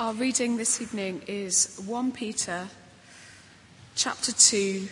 [0.00, 2.68] Our reading this evening is 1 Peter
[3.94, 4.88] chapter 2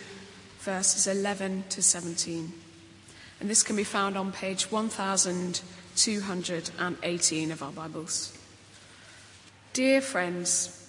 [0.59, 2.53] verses 11 to 17.
[3.39, 8.37] And this can be found on page 1218 of our Bibles.
[9.73, 10.87] Dear friends,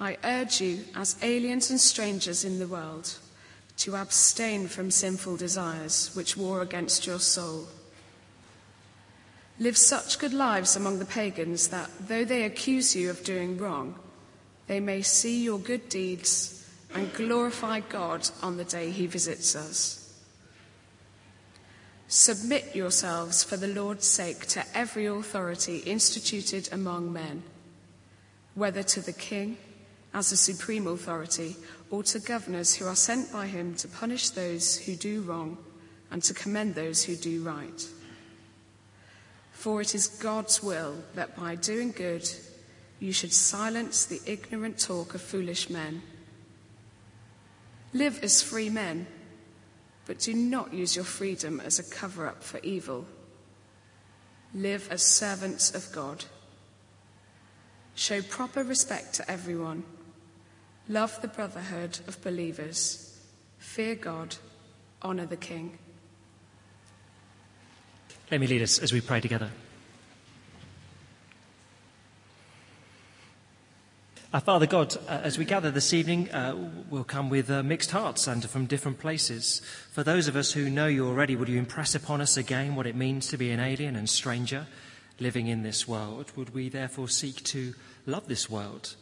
[0.00, 3.16] I urge you as aliens and strangers in the world
[3.76, 7.68] to abstain from sinful desires which war against your soul.
[9.58, 13.94] Live such good lives among the pagans that, though they accuse you of doing wrong,
[14.66, 19.98] they may see your good deeds and glorify God on the day he visits us.
[22.08, 27.42] Submit yourselves for the Lord's sake to every authority instituted among men,
[28.54, 29.56] whether to the king
[30.12, 31.56] as the supreme authority
[31.90, 35.56] or to governors who are sent by him to punish those who do wrong
[36.10, 37.88] and to commend those who do right.
[39.62, 42.28] For it is God's will that by doing good
[42.98, 46.02] you should silence the ignorant talk of foolish men.
[47.92, 49.06] Live as free men,
[50.04, 53.06] but do not use your freedom as a cover up for evil.
[54.52, 56.24] Live as servants of God.
[57.94, 59.84] Show proper respect to everyone.
[60.88, 63.16] Love the brotherhood of believers.
[63.58, 64.34] Fear God.
[65.04, 65.78] Honour the King.
[68.32, 69.50] Let me lead us as we pray together.
[74.32, 76.56] Our Father God, uh, as we gather this evening, uh,
[76.88, 79.60] we'll come with uh, mixed hearts and from different places.
[79.90, 82.86] For those of us who know you already, would you impress upon us again what
[82.86, 84.66] it means to be an alien and stranger
[85.20, 86.32] living in this world?
[86.34, 87.74] Would we therefore seek to
[88.06, 88.96] love this world,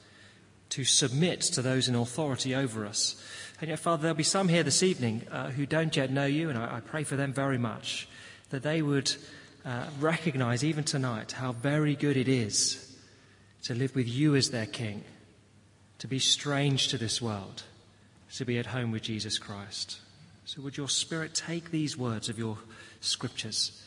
[0.70, 3.14] to submit to those in authority over us?
[3.60, 6.48] And yet, Father, there'll be some here this evening uh, who don't yet know you,
[6.48, 8.08] and I, I pray for them very much
[8.50, 9.14] that they would
[9.64, 12.96] uh, recognize even tonight how very good it is
[13.62, 15.04] to live with you as their King,
[15.98, 17.62] to be strange to this world,
[18.34, 19.98] to be at home with Jesus Christ.
[20.44, 22.58] So, would your Spirit take these words of your
[23.00, 23.84] scriptures,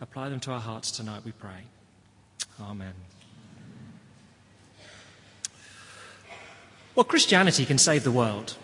[0.00, 1.66] apply them to our hearts tonight, we pray.
[2.60, 2.92] Amen.
[6.94, 8.56] Well, Christianity can save the world.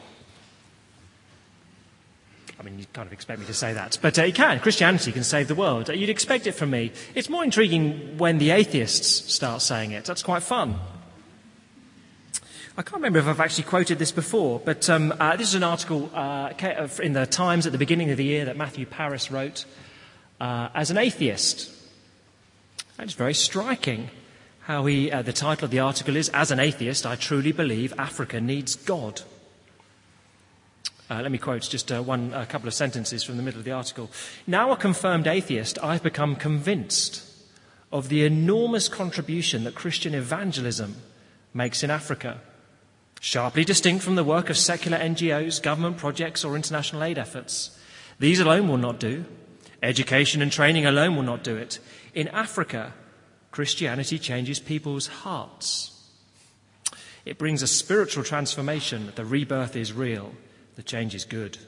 [2.58, 4.58] I mean, you kind of expect me to say that, but uh, it can.
[4.58, 5.88] Christianity can save the world.
[5.88, 6.90] Uh, you'd expect it from me.
[7.14, 10.04] It's more intriguing when the atheists start saying it.
[10.04, 10.76] That's quite fun.
[12.76, 15.62] I can't remember if I've actually quoted this before, but um, uh, this is an
[15.62, 16.52] article uh,
[17.02, 19.64] in the Times at the beginning of the year that Matthew Parris wrote
[20.40, 21.72] uh, as an atheist.
[22.98, 24.10] And it's very striking
[24.62, 27.94] how he, uh, the title of the article is, As an Atheist, I Truly Believe
[27.98, 29.22] Africa Needs God.
[31.10, 33.64] Uh, let me quote just uh, one, a couple of sentences from the middle of
[33.64, 34.10] the article.
[34.46, 37.24] Now a confirmed atheist, I've become convinced
[37.90, 40.96] of the enormous contribution that Christian evangelism
[41.54, 42.40] makes in Africa,
[43.20, 47.78] sharply distinct from the work of secular NGOs, government projects, or international aid efforts.
[48.18, 49.24] These alone will not do.
[49.82, 51.78] Education and training alone will not do it.
[52.14, 52.92] In Africa,
[53.50, 55.94] Christianity changes people's hearts.
[57.24, 59.12] It brings a spiritual transformation.
[59.14, 60.32] The rebirth is real.
[60.78, 61.58] The change is good.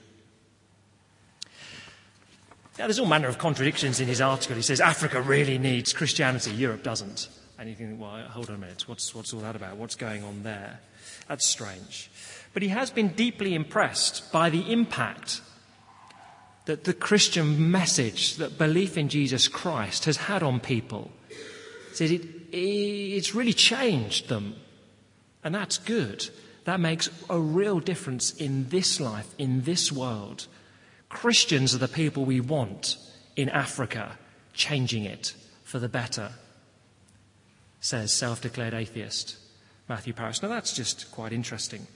[2.79, 4.55] Now, there's all manner of contradictions in his article.
[4.55, 7.29] He says Africa really needs Christianity, Europe doesn't.
[7.59, 9.79] And you think, well, hold on a minute, what's, what's all that about?
[9.79, 10.79] What's going on there?
[11.27, 12.09] That's strange.
[12.55, 15.41] But he has been deeply impressed by the impact
[16.67, 21.11] that the Christian message, that belief in Jesus Christ has had on people.
[21.29, 22.23] He says it,
[22.53, 24.55] it's really changed them.
[25.43, 26.31] And that's good.
[26.65, 30.47] That makes a real difference in this life, in this world.
[31.09, 32.97] Christians are the people we want
[33.37, 34.19] in Africa,
[34.53, 35.35] changing it
[35.65, 36.33] for the better,
[37.81, 39.37] says self declared atheist
[39.89, 40.43] Matthew Parris.
[40.43, 41.87] Now, that's just quite interesting.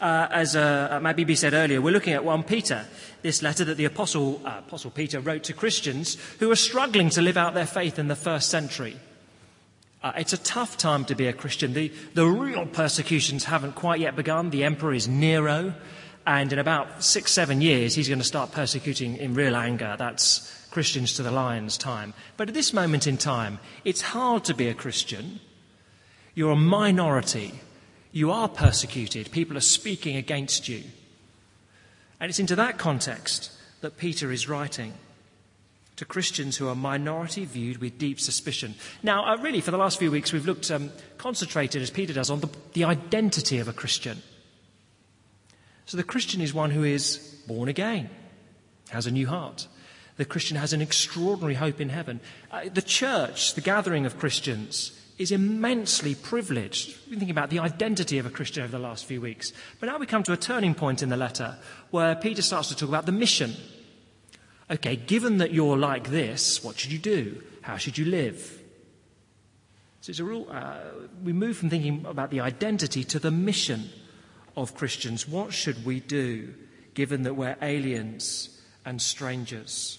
[0.00, 2.86] Uh, as uh, Mabibi said earlier, we're looking at 1 Peter,
[3.22, 7.22] this letter that the Apostle, uh, Apostle Peter wrote to Christians who were struggling to
[7.22, 8.96] live out their faith in the first century.
[10.02, 11.74] Uh, it's a tough time to be a Christian.
[11.74, 14.48] The, the real persecutions haven't quite yet begun.
[14.48, 15.74] The emperor is Nero,
[16.26, 19.96] and in about six, seven years, he's going to start persecuting in real anger.
[19.98, 22.14] That's Christians to the lions time.
[22.38, 25.40] But at this moment in time, it's hard to be a Christian.
[26.34, 27.60] You're a minority.
[28.12, 29.30] You are persecuted.
[29.30, 30.82] People are speaking against you.
[32.18, 33.52] And it's into that context
[33.82, 34.94] that Peter is writing
[36.00, 38.74] to Christians who are minority viewed with deep suspicion.
[39.02, 42.30] Now, uh, really, for the last few weeks, we've looked, um, concentrated, as Peter does,
[42.30, 44.22] on the, the identity of a Christian.
[45.84, 48.08] So the Christian is one who is born again,
[48.88, 49.68] has a new heart.
[50.16, 52.20] The Christian has an extraordinary hope in heaven.
[52.50, 56.96] Uh, the church, the gathering of Christians, is immensely privileged.
[57.00, 59.52] We've been thinking about the identity of a Christian over the last few weeks.
[59.80, 61.58] But now we come to a turning point in the letter
[61.90, 63.52] where Peter starts to talk about the mission.
[64.70, 67.42] Okay, given that you're like this, what should you do?
[67.62, 68.60] How should you live?
[70.00, 70.78] So it's a real, uh,
[71.24, 73.90] we move from thinking about the identity to the mission
[74.56, 75.28] of Christians.
[75.28, 76.54] What should we do
[76.94, 79.98] given that we're aliens and strangers?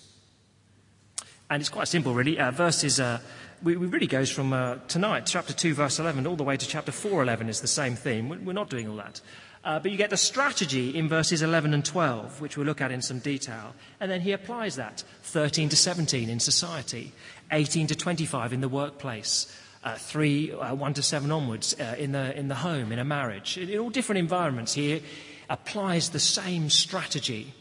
[1.49, 2.39] And it's quite simple, really.
[2.39, 3.19] Uh, verses, uh,
[3.61, 6.65] we, we, really goes from uh, tonight, chapter 2, verse 11, all the way to
[6.65, 8.29] chapter 4, 11 is the same theme.
[8.45, 9.19] We're not doing all that.
[9.63, 12.91] Uh, but you get the strategy in verses 11 and 12, which we'll look at
[12.91, 13.75] in some detail.
[13.99, 17.11] And then he applies that 13 to 17 in society,
[17.51, 22.11] 18 to 25 in the workplace, uh, 3, uh, 1 to 7 onwards uh, in,
[22.11, 23.57] the, in the home, in a marriage.
[23.57, 25.03] In, in all different environments, he
[25.47, 27.53] applies the same strategy.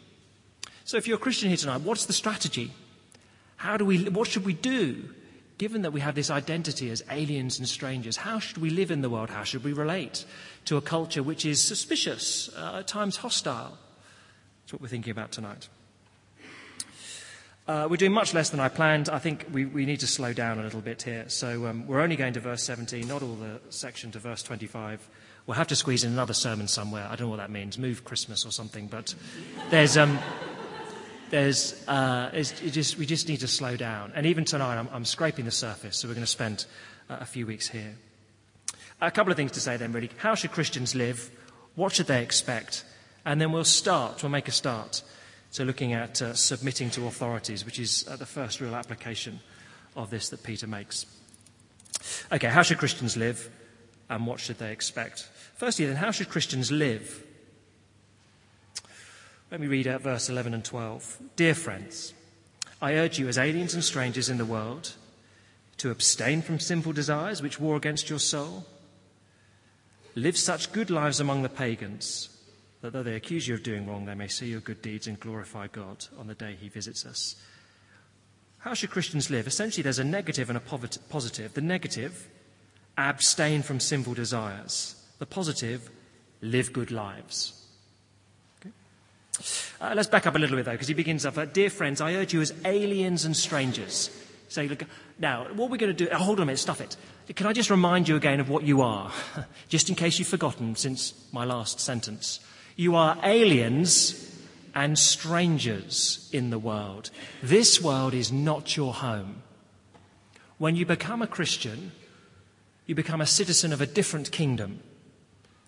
[0.84, 2.72] So if you're a Christian here tonight, what's the strategy?
[3.56, 5.04] How do we, what should we do?
[5.60, 9.02] Given that we have this identity as aliens and strangers, how should we live in
[9.02, 9.28] the world?
[9.28, 10.24] How should we relate
[10.64, 13.76] to a culture which is suspicious, uh, at times hostile?
[14.62, 15.68] That's what we're thinking about tonight.
[17.68, 19.10] Uh, we're doing much less than I planned.
[19.10, 21.28] I think we, we need to slow down a little bit here.
[21.28, 25.06] So um, we're only going to verse 17, not all the section to verse 25.
[25.44, 27.04] We'll have to squeeze in another sermon somewhere.
[27.04, 27.76] I don't know what that means.
[27.76, 28.86] Move Christmas or something.
[28.86, 29.14] But
[29.68, 29.98] there's.
[29.98, 30.18] Um,
[31.30, 34.12] there's, uh, just, we just need to slow down.
[34.14, 36.66] And even tonight, I'm, I'm scraping the surface, so we're going to spend
[37.08, 37.94] uh, a few weeks here.
[39.00, 40.10] A couple of things to say then, really.
[40.18, 41.30] How should Christians live?
[41.74, 42.84] What should they expect?
[43.24, 45.02] And then we'll start, we'll make a start
[45.52, 49.40] to looking at uh, submitting to authorities, which is uh, the first real application
[49.96, 51.06] of this that Peter makes.
[52.32, 53.50] Okay, how should Christians live?
[54.08, 55.28] And what should they expect?
[55.56, 57.24] Firstly, then, how should Christians live?
[59.50, 61.18] Let me read out verse 11 and 12.
[61.34, 62.14] Dear friends,
[62.80, 64.94] I urge you as aliens and strangers in the world
[65.78, 68.64] to abstain from sinful desires which war against your soul.
[70.14, 72.28] Live such good lives among the pagans
[72.80, 75.18] that though they accuse you of doing wrong, they may see your good deeds and
[75.18, 77.34] glorify God on the day he visits us.
[78.58, 79.48] How should Christians live?
[79.48, 81.54] Essentially, there's a negative and a positive.
[81.54, 82.28] The negative,
[82.96, 84.94] abstain from sinful desires.
[85.18, 85.90] The positive,
[86.40, 87.59] live good lives.
[89.80, 92.00] Uh, let's back up a little bit, though, because he begins off, uh, Dear friends,
[92.00, 94.10] I urge you as aliens and strangers.
[94.48, 94.82] Say, look,
[95.18, 96.96] now, what we're going to do, oh, hold on a minute, stuff it.
[97.36, 99.12] Can I just remind you again of what you are?
[99.68, 102.40] just in case you've forgotten since my last sentence.
[102.76, 104.26] You are aliens
[104.74, 107.10] and strangers in the world.
[107.42, 109.42] This world is not your home.
[110.58, 111.92] When you become a Christian,
[112.86, 114.80] you become a citizen of a different kingdom,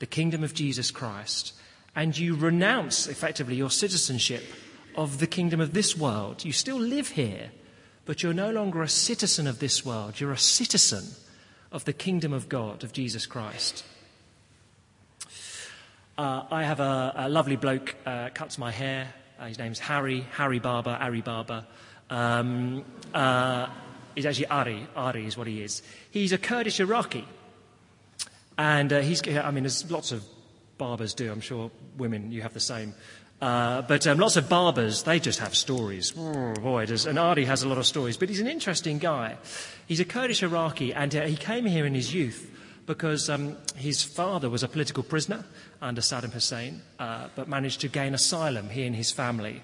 [0.01, 1.53] the kingdom of Jesus Christ
[1.95, 4.43] and you renounce effectively your citizenship
[4.97, 6.45] of the kingdom of this world.
[6.45, 7.51] You still live here,
[8.05, 10.21] but you're no longer a citizen of this world.
[10.21, 11.05] You're a citizen
[11.71, 13.85] of the kingdom of God, of Jesus Christ.
[16.19, 19.13] Uh, I have a, a lovely bloke uh, cuts my hair.
[19.39, 21.65] Uh, his name's Harry, Harry Barber, Ari Barber.
[22.11, 22.85] Um,
[23.15, 23.69] uh,
[24.15, 24.87] he's actually Ari.
[24.95, 25.83] Ari is what he is.
[26.11, 27.27] He's a Kurdish Iraqi.
[28.59, 30.23] And uh, he's, I mean, there's lots of
[30.83, 31.31] barbers do.
[31.31, 32.93] I'm sure women, you have the same.
[33.41, 36.13] Uh, but um, lots of barbers, they just have stories.
[36.19, 38.17] Oh, boy, does, and Ardi has a lot of stories.
[38.17, 39.37] But he's an interesting guy.
[39.87, 42.51] He's a Kurdish Iraqi, and uh, he came here in his youth
[42.87, 45.45] because um, his father was a political prisoner
[45.81, 49.63] under Saddam Hussein, uh, but managed to gain asylum, he and his family,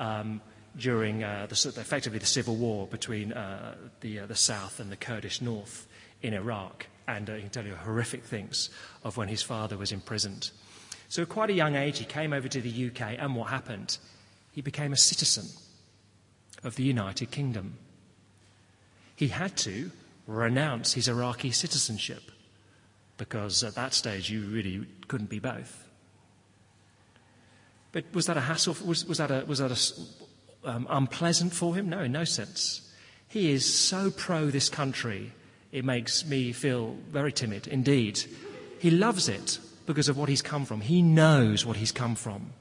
[0.00, 0.40] um,
[0.76, 4.96] during uh, the, effectively the civil war between uh, the, uh, the south and the
[4.96, 5.86] Kurdish north
[6.20, 8.70] in Iraq and uh, he can tell you horrific things
[9.04, 10.50] of when his father was imprisoned.
[11.08, 13.98] So, at quite a young age, he came over to the UK, and what happened?
[14.52, 15.46] He became a citizen
[16.64, 17.74] of the United Kingdom.
[19.16, 19.90] He had to
[20.26, 22.22] renounce his Iraqi citizenship
[23.18, 25.88] because at that stage you really couldn't be both.
[27.92, 28.76] But was that a hassle?
[28.84, 31.88] Was, was that, a, was that a, um, unpleasant for him?
[31.88, 32.90] No, in no sense.
[33.28, 35.32] He is so pro this country
[35.72, 38.22] it makes me feel very timid indeed.
[38.78, 40.80] He loves it because of what he's come from.
[40.80, 42.52] He knows what he's come from.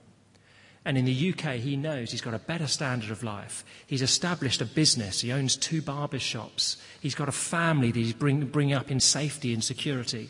[0.83, 3.63] And in the UK, he knows he's got a better standard of life.
[3.85, 5.21] He's established a business.
[5.21, 6.77] He owns two barber shops.
[6.99, 10.29] He's got a family that he's bring, bringing up in safety and security.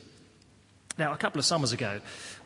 [0.98, 2.02] Now, a couple of summers ago,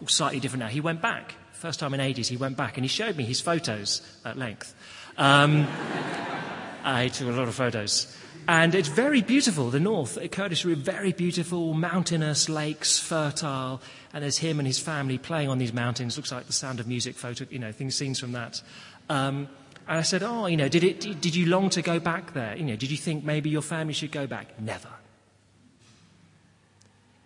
[0.06, 1.34] slightly different now, he went back.
[1.54, 4.76] First time in ages, he went back and he showed me his photos at length.
[5.18, 5.66] Um,
[6.84, 8.16] I took a lot of photos.
[8.48, 13.82] And it's very beautiful, the north, Kurdish, very beautiful, mountainous lakes, fertile.
[14.14, 16.16] And there's him and his family playing on these mountains.
[16.16, 18.62] Looks like the sound of music photo, you know, things, scenes from that.
[19.10, 19.50] Um,
[19.88, 22.56] and I said, Oh, you know, did, it, did you long to go back there?
[22.56, 24.60] You know, did you think maybe your family should go back?
[24.60, 24.90] Never.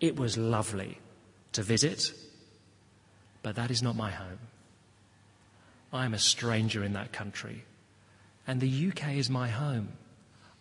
[0.00, 0.98] It was lovely
[1.52, 2.12] to visit,
[3.42, 4.38] but that is not my home.
[5.92, 7.64] I am a stranger in that country,
[8.46, 9.88] and the UK is my home.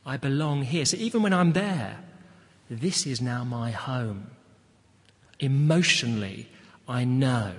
[0.10, 0.86] I belong here.
[0.86, 2.00] So even when I'm there,
[2.68, 4.32] this is now my home.
[5.40, 6.50] Emotionally,
[6.88, 7.52] I know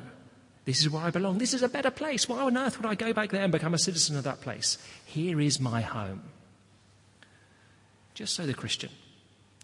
[0.64, 1.38] this is where I belong.
[1.38, 2.28] This is a better place.
[2.28, 4.78] Why on earth would I go back there and become a citizen of that place?
[5.04, 6.22] Here is my home.
[8.14, 8.90] Just so the Christian,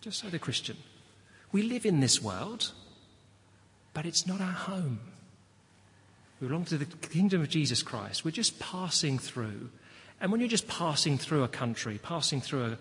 [0.00, 0.76] just so the Christian.
[1.50, 2.71] We live in this world,
[3.95, 5.00] but it's not our home.
[6.40, 8.25] We belong to the kingdom of Jesus Christ.
[8.25, 9.71] We're just passing through.
[10.20, 12.78] And when you're just passing through a country, passing through a,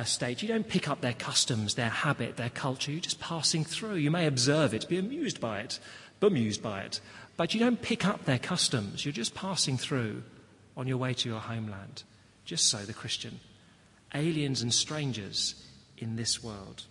[0.00, 2.90] a state, you don't pick up their customs, their habit, their culture.
[2.90, 3.96] You're just passing through.
[3.96, 5.78] You may observe it, be amused by it,
[6.20, 7.00] bemused by it.
[7.36, 9.04] But you don't pick up their customs.
[9.04, 10.22] You're just passing through
[10.76, 12.02] on your way to your homeland.
[12.44, 13.40] Just so, the Christian.
[14.14, 15.54] Aliens and strangers
[15.98, 16.84] in this world.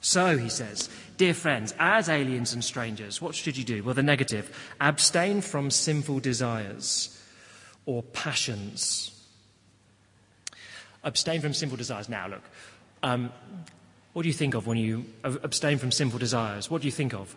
[0.00, 3.84] So, he says, dear friends, as aliens and strangers, what should you do?
[3.84, 7.21] Well, the negative abstain from sinful desires
[7.86, 9.10] or passions.
[11.04, 12.08] Abstain from sinful desires.
[12.08, 12.42] Now, look,
[13.02, 13.32] um,
[14.12, 16.70] what do you think of when you abstain from sinful desires?
[16.70, 17.34] What do you think of?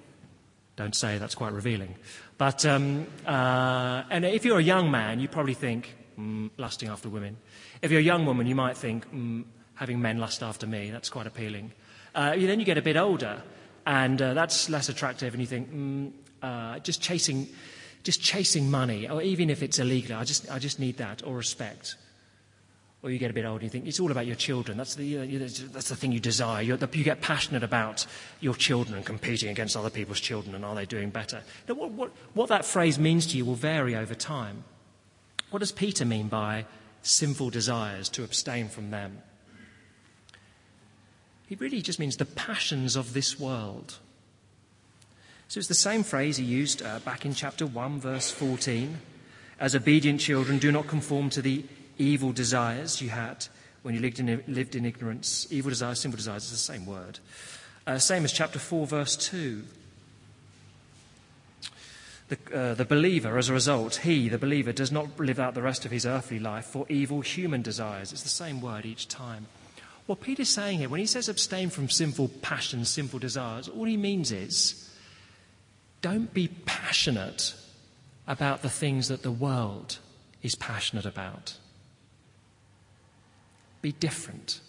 [0.76, 1.96] Don't say, that's quite revealing.
[2.38, 7.08] But, um, uh, and if you're a young man, you probably think, mm, lusting after
[7.08, 7.38] women.
[7.82, 11.10] If you're a young woman, you might think, mm, having men lust after me, that's
[11.10, 11.72] quite appealing.
[12.14, 13.42] Uh, then you get a bit older,
[13.86, 16.12] and uh, that's less attractive, and you think, mm,
[16.42, 17.48] uh, just chasing,
[18.06, 21.36] just chasing money, or even if it's illegal, I just, I just need that, or
[21.36, 21.98] respect
[23.06, 24.80] or you get a bit older and you think it's all about your children.
[24.80, 25.16] That's the,
[25.72, 26.64] that's the thing you desire.
[26.64, 28.08] you you get passionate about
[28.40, 31.44] your children and competing against other people's children and are they doing better.
[31.70, 34.64] Now, what, what, what that phrase means to you will vary over time.
[35.52, 36.66] What does Peter mean by
[37.04, 39.22] sinful desires, to abstain from them?
[41.46, 44.00] He really just means the passions of this world.
[45.48, 48.98] So it's the same phrase he used uh, back in chapter 1, verse 14.
[49.60, 51.64] As obedient children, do not conform to the
[51.98, 53.48] evil desires you had
[53.84, 55.48] when you lived in, lived in ignorance.
[55.52, 57.20] Evil desires, sinful desires is the same word.
[57.86, 59.64] Uh, same as chapter 4, verse 2.
[62.28, 65.62] The, uh, the believer, as a result, he, the believer, does not live out the
[65.62, 68.12] rest of his earthly life for evil human desires.
[68.12, 69.46] It's the same word each time.
[70.08, 73.98] What Peter's saying here, when he says abstain from sinful passions, sinful desires, all he
[73.98, 74.85] means is
[76.06, 77.56] don't be passionate
[78.28, 79.98] about the things that the world
[80.44, 81.58] is passionate about.
[83.82, 84.60] Be different.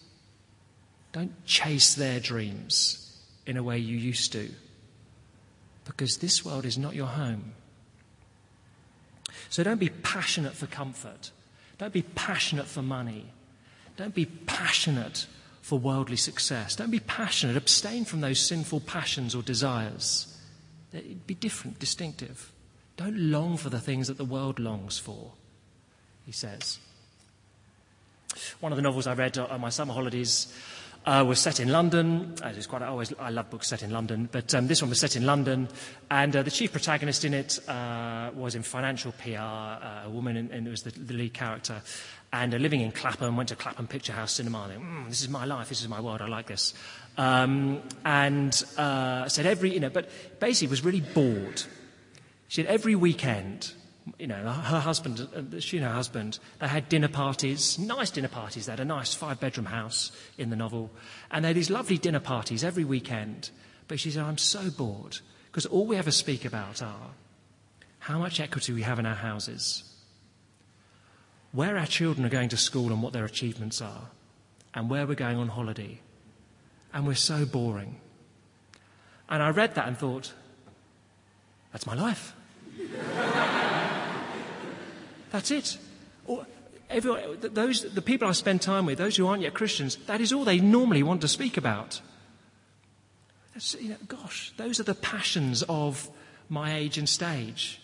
[1.12, 4.48] Don't chase their dreams in a way you used to,
[5.84, 7.52] because this world is not your home.
[9.50, 11.32] So don't be passionate for comfort.
[11.76, 13.26] Don't be passionate for money.
[13.98, 15.26] Don't be passionate
[15.60, 16.76] for worldly success.
[16.76, 17.58] Don't be passionate.
[17.58, 20.32] Abstain from those sinful passions or desires.
[21.26, 22.52] Be different, distinctive.
[22.96, 25.32] Don't long for the things that the world longs for,
[26.24, 26.78] he says.
[28.60, 30.52] One of the novels I read on my summer holidays
[31.06, 32.34] uh, was set in London.
[32.42, 34.88] Uh, it's quite, I always I love books set in London, but um, this one
[34.88, 35.68] was set in London,
[36.10, 40.36] and uh, the chief protagonist in it uh, was in financial PR, uh, a woman,
[40.36, 41.80] and, and, it was the, the lead character,
[42.32, 44.68] and uh, living in Clapham, went to Clapham Picture House Cinema.
[44.74, 46.74] And mm, this is my life, this is my world, I like this,
[47.16, 50.08] um, and said every, you know, but
[50.40, 51.62] basically was really bored.
[52.48, 53.72] She said every weekend
[54.18, 58.28] you know, her husband, uh, she and her husband, they had dinner parties, nice dinner
[58.28, 58.66] parties.
[58.66, 60.90] They had a nice five bedroom house in the novel.
[61.30, 63.50] And they had these lovely dinner parties every weekend.
[63.88, 67.10] But she said, I'm so bored because all we ever speak about are
[67.98, 69.82] how much equity we have in our houses,
[71.52, 74.10] where our children are going to school and what their achievements are,
[74.74, 76.00] and where we're going on holiday.
[76.96, 78.00] And we're so boring.
[79.28, 80.32] And I read that and thought,
[81.70, 82.34] that's my life.
[85.30, 85.76] That's it.
[86.24, 86.46] Or
[86.88, 90.32] everyone, those, the people I spend time with, those who aren't yet Christians, that is
[90.32, 92.00] all they normally want to speak about.
[93.78, 96.08] You know, gosh, those are the passions of
[96.48, 97.82] my age and stage.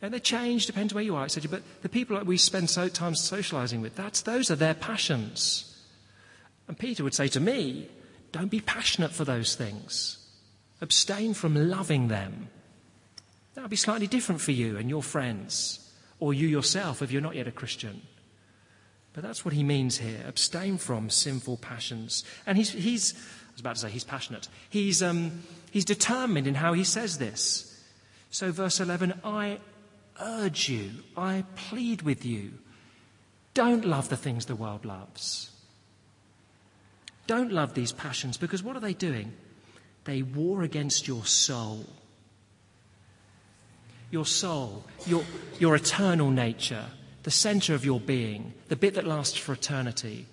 [0.00, 1.50] And they change, depends where you are, etc.
[1.50, 5.76] But the people that we spend so time socializing with, that's, those are their passions.
[6.68, 7.88] And Peter would say to me,
[8.32, 10.18] don't be passionate for those things.
[10.80, 12.48] Abstain from loving them.
[13.54, 15.80] That would be slightly different for you and your friends
[16.20, 18.02] or you yourself if you're not yet a Christian.
[19.12, 22.24] But that's what he means here abstain from sinful passions.
[22.46, 24.48] And he's, he's I was about to say he's passionate.
[24.68, 27.82] He's, um, he's determined in how he says this.
[28.30, 29.58] So, verse 11 I
[30.20, 32.52] urge you, I plead with you,
[33.54, 35.50] don't love the things the world loves.
[37.26, 39.32] Don't love these passions because what are they doing?
[40.06, 41.84] they war against your soul.
[44.10, 45.24] Your soul, your,
[45.58, 46.86] your eternal nature,
[47.24, 50.26] the center of your being, the bit that lasts for eternity.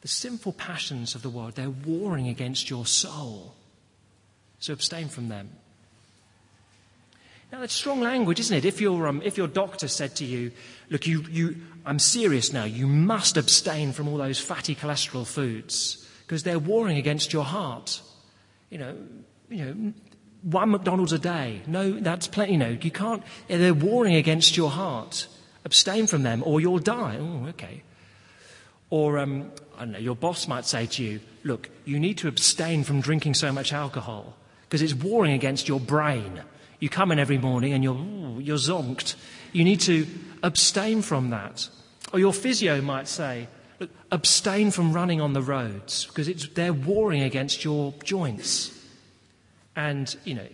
[0.00, 3.54] The sinful passions of the world, they're warring against your soul.
[4.60, 5.50] So abstain from them.
[7.52, 8.64] Now, that's strong language, isn't it?
[8.64, 10.52] If, your um, if your doctor said to you,
[10.88, 16.03] Look, you, you, I'm serious now, you must abstain from all those fatty cholesterol foods
[16.34, 18.02] because they're warring against your heart.
[18.68, 18.96] You know,
[19.48, 19.92] you know,
[20.42, 21.62] one McDonald's a day.
[21.68, 22.54] No, that's plenty.
[22.54, 25.28] You know, you can't, they're warring against your heart.
[25.64, 27.18] Abstain from them or you'll die.
[27.20, 27.84] Oh, okay.
[28.90, 32.26] Or, um, I don't know, your boss might say to you, Look, you need to
[32.26, 36.42] abstain from drinking so much alcohol because it's warring against your brain.
[36.80, 39.14] You come in every morning and you're, ooh, you're zonked.
[39.52, 40.08] You need to
[40.42, 41.68] abstain from that.
[42.12, 43.46] Or your physio might say,
[44.10, 48.70] abstain from running on the roads because it's, they're warring against your joints.
[49.76, 50.46] And, you know,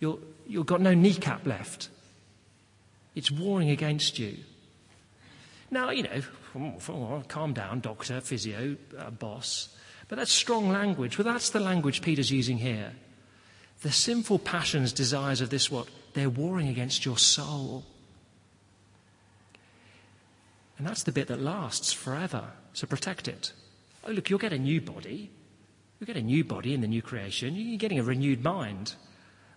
[0.00, 1.88] you're, you've got no kneecap left.
[3.14, 4.38] It's warring against you.
[5.70, 9.74] Now, you know, calm down, doctor, physio, uh, boss.
[10.08, 11.18] But that's strong language.
[11.18, 12.92] Well, that's the language Peter's using here.
[13.82, 15.88] The sinful passions, desires of this what?
[16.14, 17.84] They're warring against your soul.
[20.78, 22.44] And that's the bit that lasts forever.
[22.72, 23.52] So protect it.
[24.04, 25.30] Oh, look, you'll get a new body.
[25.98, 27.54] You'll get a new body in the new creation.
[27.56, 28.94] You're getting a renewed mind.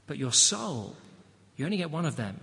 [0.08, 0.96] But your soul,
[1.56, 2.40] you only get one of them.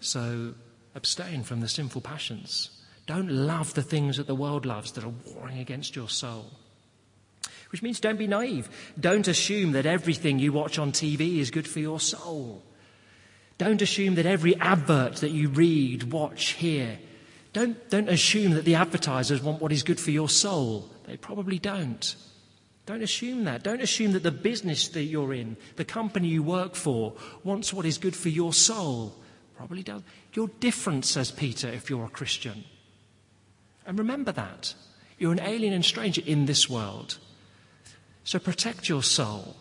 [0.00, 0.54] So
[0.94, 2.70] abstain from the sinful passions.
[3.06, 6.50] Don't love the things that the world loves that are warring against your soul.
[7.70, 8.68] Which means don't be naive.
[8.98, 12.62] Don't assume that everything you watch on TV is good for your soul.
[13.58, 16.98] Don't assume that every advert that you read, watch, hear,
[17.52, 20.88] don't, don't assume that the advertisers want what is good for your soul.
[21.06, 22.14] They probably don't.
[22.86, 23.62] Don't assume that.
[23.62, 27.86] Don't assume that the business that you're in, the company you work for, wants what
[27.86, 29.14] is good for your soul.
[29.56, 30.02] Probably does.
[30.32, 32.64] You're different, says Peter, if you're a Christian.
[33.86, 34.74] And remember that.
[35.18, 37.18] You're an alien and stranger in this world.
[38.24, 39.56] So protect your soul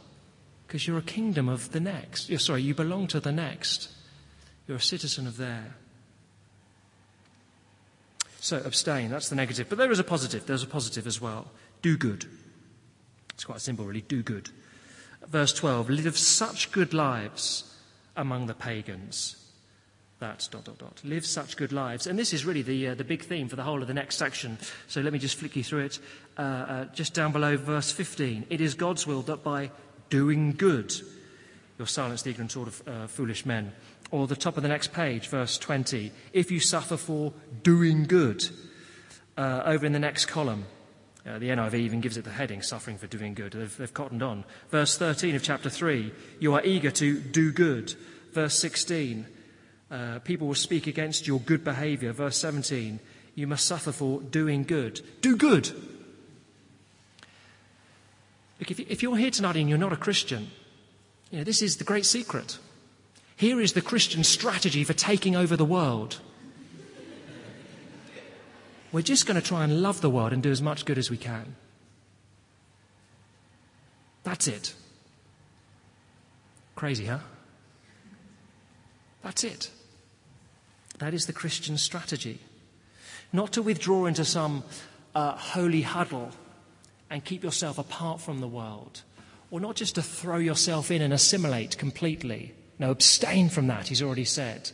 [0.68, 2.30] because you're a kingdom of the next.
[2.30, 3.90] You're, sorry, you belong to the next.
[4.68, 5.76] You're a citizen of there.
[8.42, 9.68] So abstain, that's the negative.
[9.70, 10.46] But there is a positive.
[10.46, 11.48] There's a positive as well.
[11.82, 12.26] Do good.
[13.34, 14.02] It's quite simple, really.
[14.02, 14.50] Do good.
[15.28, 17.76] Verse 12 live such good lives
[18.16, 19.36] among the pagans.
[20.20, 21.02] That dot dot dot.
[21.06, 22.08] Live such good lives.
[22.08, 24.18] And this is really the, uh, the big theme for the whole of the next
[24.18, 24.58] section.
[24.88, 26.00] So let me just flick you through it.
[26.38, 28.46] Uh, uh, just down below verse 15.
[28.50, 29.72] It is God's will that by
[30.10, 30.94] doing good,
[31.78, 33.72] you'll silence the ignorant sort of uh, foolish men.
[34.12, 36.12] Or the top of the next page, verse 20.
[36.34, 38.50] If you suffer for doing good.
[39.38, 40.66] Uh, over in the next column,
[41.26, 43.54] uh, the NIV even gives it the heading, Suffering for Doing Good.
[43.54, 44.44] They've, they've cottoned on.
[44.70, 47.94] Verse 13 of chapter 3, You are eager to do good.
[48.34, 49.26] Verse 16,
[49.92, 52.12] uh, People will speak against your good behavior.
[52.14, 53.00] Verse 17,
[53.36, 55.02] You must suffer for doing good.
[55.22, 55.70] Do good.
[58.60, 60.50] Look, if, if you're here tonight and you're not a Christian,
[61.32, 62.58] you know, this is the great secret.
[63.40, 66.20] Here is the Christian strategy for taking over the world.
[68.92, 71.10] We're just going to try and love the world and do as much good as
[71.10, 71.56] we can.
[74.26, 74.74] That's it.
[76.76, 77.20] Crazy, huh?
[79.24, 79.72] That's it.
[80.98, 82.40] That is the Christian strategy.
[83.32, 84.66] Not to withdraw into some
[85.16, 86.32] uh, holy huddle
[87.10, 89.04] and keep yourself apart from the world,
[89.50, 94.02] or not just to throw yourself in and assimilate completely, no, abstain from that, he's
[94.02, 94.72] already said.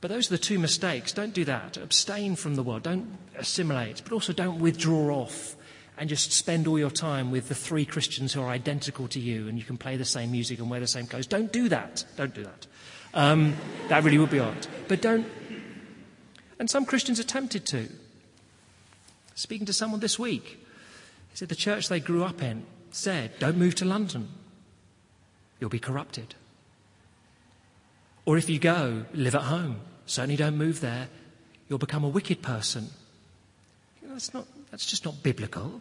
[0.00, 1.12] But those are the two mistakes.
[1.12, 1.76] Don't do that.
[1.76, 2.82] Abstain from the world.
[2.82, 5.54] Don't assimilate, but also don't withdraw off
[5.96, 9.46] and just spend all your time with the three Christians who are identical to you
[9.46, 11.28] and you can play the same music and wear the same clothes.
[11.28, 12.04] Don't do that.
[12.16, 12.66] Don't do that.
[13.14, 13.54] Um,
[13.88, 14.66] that really would be odd.
[14.88, 15.26] But don't.
[16.58, 17.88] And some Christians are tempted to.
[19.36, 20.58] Speaking to someone this week,
[21.30, 24.28] he said the church they grew up in said, Don't move to London.
[25.60, 26.34] You'll be corrupted.
[28.24, 29.80] Or if you go, live at home.
[30.06, 31.08] Certainly don't move there.
[31.68, 32.88] You'll become a wicked person.
[34.02, 35.80] That's, not, that's just not biblical.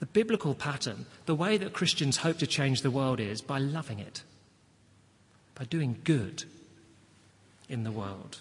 [0.00, 3.98] The biblical pattern, the way that Christians hope to change the world is by loving
[3.98, 4.22] it,
[5.54, 6.44] by doing good
[7.68, 8.40] in the world.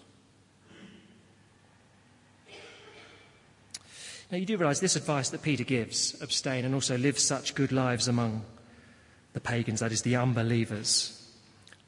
[4.31, 7.71] Now, you do realize this advice that Peter gives abstain and also live such good
[7.71, 8.43] lives among
[9.33, 11.17] the pagans, that is, the unbelievers.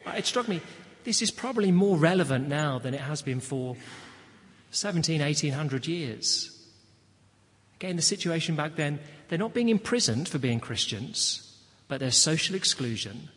[0.05, 0.61] It struck me
[1.03, 3.75] this is probably more relevant now than it has been for
[4.71, 6.49] 17, 1800 years.
[7.75, 12.55] Again, the situation back then, they're not being imprisoned for being Christians, but there's social
[12.55, 13.29] exclusion.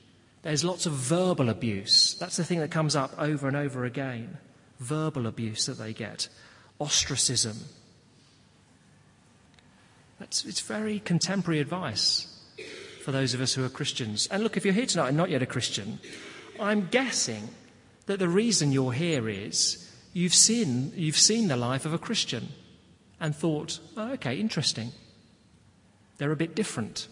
[0.42, 2.14] There's lots of verbal abuse.
[2.14, 4.38] That's the thing that comes up over and over again
[4.79, 6.29] verbal abuse that they get,
[6.79, 7.57] ostracism.
[10.18, 12.33] That's, it's very contemporary advice
[13.02, 14.26] for those of us who are Christians.
[14.31, 15.98] And look, if you're here tonight and not yet a Christian,
[16.61, 17.49] I'm guessing
[18.07, 22.49] that the reason you're here is you've seen, you've seen the life of a Christian
[23.21, 24.92] and thought, oh, okay, interesting.
[26.19, 27.09] They're a bit different.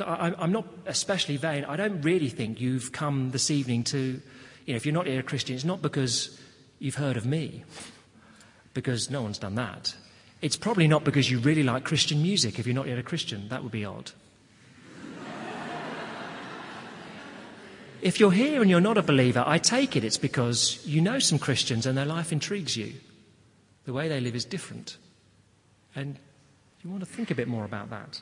[0.00, 1.64] I, I'm not especially vain.
[1.64, 3.98] I don't really think you've come this evening to,
[4.66, 6.38] you know, if you're not here a Christian, it's not because
[6.78, 7.64] you've heard of me,
[8.74, 9.94] because no one's done that.
[10.40, 13.48] It's probably not because you really like Christian music if you're not yet a Christian.
[13.48, 14.12] That would be odd.
[18.02, 21.18] If you're here and you're not a believer, I take it it's because you know
[21.18, 22.94] some Christians and their life intrigues you.
[23.84, 24.96] The way they live is different.
[25.94, 26.18] And
[26.82, 28.20] you want to think a bit more about that.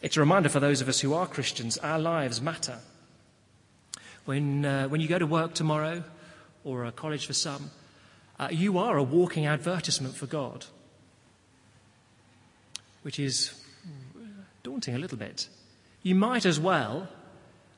[0.00, 2.78] It's a reminder for those of us who are Christians, our lives matter.
[4.24, 6.04] When, uh, when you go to work tomorrow,
[6.64, 7.70] or a college for some,
[8.38, 10.64] uh, you are a walking advertisement for God,
[13.02, 13.54] which is
[14.62, 15.48] daunting a little bit.
[16.02, 17.08] You might as well,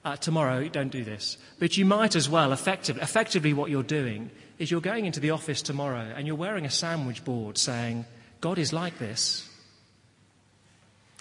[0.06, 4.30] uh, tomorrow, don't do this, but you might as well, effectively, effectively, what you're doing
[4.56, 8.04] is you're going into the office tomorrow and you're wearing a sandwich board saying,
[8.40, 9.50] God is like this.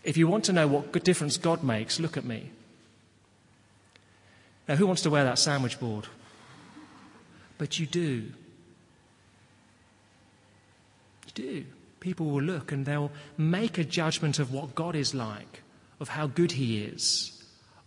[0.03, 2.51] If you want to know what difference God makes, look at me.
[4.67, 6.05] Now, who wants to wear that sandwich board?
[7.57, 8.31] But you do
[11.25, 11.65] You do.
[11.99, 15.63] People will look and they'll make a judgment of what God is like,
[15.99, 17.34] of how good He is,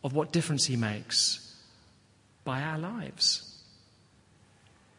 [0.05, 1.55] of what difference He makes
[2.45, 3.45] by our lives.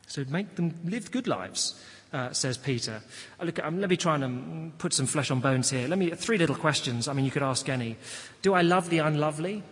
[0.08, 1.80] So make them live good lives,
[2.14, 3.02] uh, says Peter.
[3.40, 5.88] Uh, look, um, let me try and um, put some flesh on bones here.
[5.88, 7.08] Let me three little questions.
[7.08, 7.96] I mean, you could ask any.
[8.42, 9.64] Do I love the unlovely?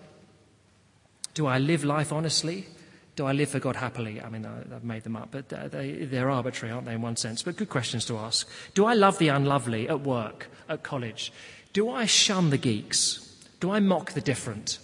[1.33, 2.67] Do I live life honestly?
[3.15, 4.21] Do I live for God happily?
[4.21, 7.15] I mean, I've made them up, but uh, they, they're arbitrary, aren't they, in one
[7.15, 7.41] sense?
[7.41, 8.47] But good questions to ask.
[8.75, 11.33] Do I love the unlovely at work, at college?
[11.73, 13.19] Do I shun the geeks?
[13.59, 14.77] Do I mock the different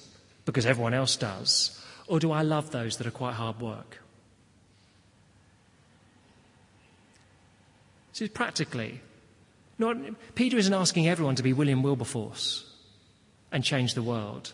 [0.45, 1.79] because everyone else does?
[2.07, 3.99] Or do I love those that are quite hard work?
[8.11, 9.01] See, practically,
[9.79, 9.97] not,
[10.35, 12.69] Peter isn't asking everyone to be William Wilberforce
[13.51, 14.53] and change the world,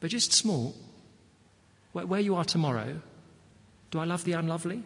[0.00, 0.74] but just small.
[1.92, 3.00] Where, where you are tomorrow,
[3.90, 4.82] do I love the unlovely?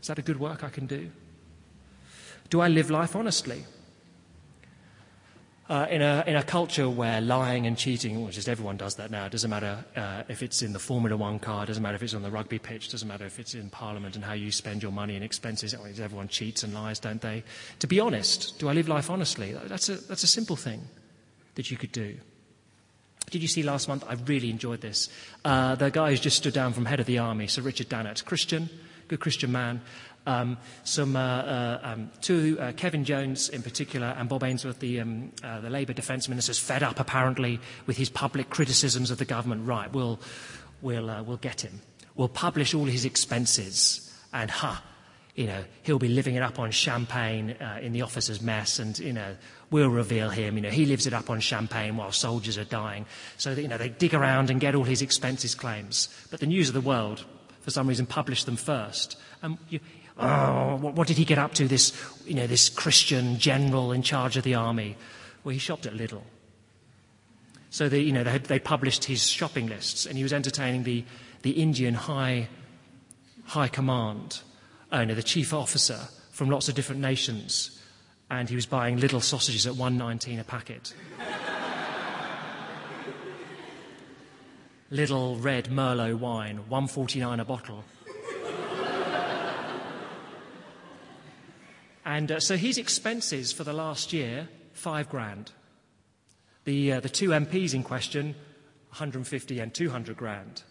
[0.00, 1.10] Is that a good work I can do?
[2.48, 3.64] Do I live life honestly?
[5.70, 9.08] Uh, in, a, in a culture where lying and cheating, well, just everyone does that
[9.08, 12.02] now, it doesn't matter uh, if it's in the Formula One car, doesn't matter if
[12.02, 14.50] it's on the rugby pitch, it doesn't matter if it's in Parliament and how you
[14.50, 15.72] spend your money and expenses.
[15.72, 17.44] everyone cheats and lies, don't they?
[17.78, 19.52] To be honest, do I live life honestly?
[19.66, 20.88] That's a, that's a simple thing
[21.54, 22.16] that you could do.
[23.30, 24.02] Did you see last month?
[24.08, 25.08] I really enjoyed this.
[25.44, 28.24] Uh, the guy who's just stood down from head of the army, Sir Richard Dannatt,
[28.24, 28.68] Christian,
[29.06, 29.82] good Christian man.
[30.26, 35.00] Um, some uh, uh, um, two, uh, Kevan Jones in particular, and Bob Ainsworth, the,
[35.00, 39.24] um, the Labour Defence Minister, is fed up apparently with his public criticisms of the
[39.24, 39.66] government.
[39.66, 40.20] Right, we'll,
[40.82, 41.80] we'll, we'll get him.
[42.14, 44.82] We'll publish all his expenses, and ha,
[45.34, 48.98] you know, he'll be living it up on champagne uh, in the officers' mess, and
[48.98, 49.36] you know,
[49.70, 50.56] we'll reveal him.
[50.56, 53.06] You know, he lives it up on champagne while soldiers are dying.
[53.38, 56.08] So that, you know, they dig around and get all his expenses claims.
[56.30, 57.24] But the News of the World,
[57.62, 59.16] for some reason, published them first.
[59.42, 59.80] And you,
[60.20, 61.66] oh, what, what did he get up to?
[61.66, 61.92] This,
[62.26, 64.96] you know, this Christian general in charge of the army.
[65.42, 66.22] Well, he shopped at Lidl.
[67.70, 71.04] So they, you know, they, they published his shopping lists, and he was entertaining the,
[71.42, 72.48] the Indian high,
[73.44, 74.40] high command
[74.92, 76.00] owner, the chief officer
[76.32, 77.80] from lots of different nations,
[78.30, 80.94] and he was buying little sausages at 119 a packet.
[84.90, 87.84] little red Merlot wine, 149 a bottle.
[92.04, 95.52] And uh, so his expenses for the last year, five grand.
[96.64, 98.34] The, uh, the two MPs in question,
[98.90, 100.62] 150 and 200 grand.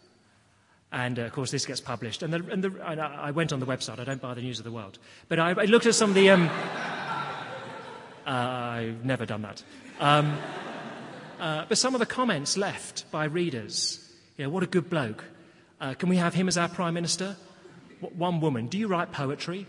[0.92, 2.24] And uh, of course, this gets published.
[2.24, 4.00] And, the, and, the, and, I went on the website.
[4.00, 6.16] I don't buy the news of the world, but I, I looked at some of
[6.16, 6.30] the.
[6.32, 6.50] Um,
[8.26, 9.64] uh, I've never done that.
[10.00, 10.38] Um,
[11.40, 14.06] uh, but some of the comments left by readers.
[14.38, 15.24] You know, what a good bloke.
[15.80, 17.38] Uh, can we have him as our prime minister?
[18.00, 18.68] One woman.
[18.68, 19.68] Do you write poetry?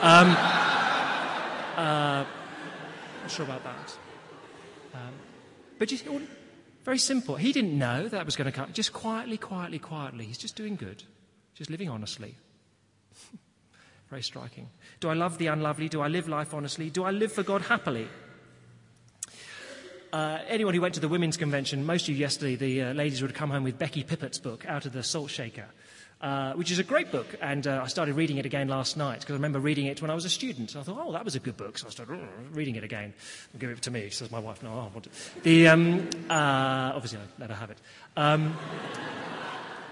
[0.00, 0.30] Um,
[1.76, 2.24] uh,
[3.22, 3.98] not sure about that.
[4.94, 5.12] Um,
[5.78, 6.26] but you,
[6.84, 7.36] very simple.
[7.36, 8.72] He didn't know that was going to come.
[8.72, 10.24] Just quietly, quietly, quietly.
[10.24, 11.02] He's just doing good,
[11.54, 12.36] just living honestly.
[14.08, 14.70] Very striking.
[15.00, 15.90] Do I love the unlovely?
[15.90, 16.88] Do I live life honestly?
[16.88, 18.08] Do I live for God happily?
[20.12, 23.22] uh, anyone who went to the women's convention, most of you yesterday, the uh, ladies
[23.22, 25.66] would come home with Becky Pippert's book, Out of the Salt Shaker,
[26.20, 27.26] uh, which is a great book.
[27.40, 30.10] And uh, I started reading it again last night because I remember reading it when
[30.10, 30.74] I was a student.
[30.74, 31.78] I thought, oh, that was a good book.
[31.78, 33.14] So I started uh, reading it again.
[33.58, 34.62] Give it to me, says my wife.
[34.62, 35.12] No, I want it.
[35.42, 37.78] The, um, uh, obviously, I let her have it.
[38.16, 38.56] Um,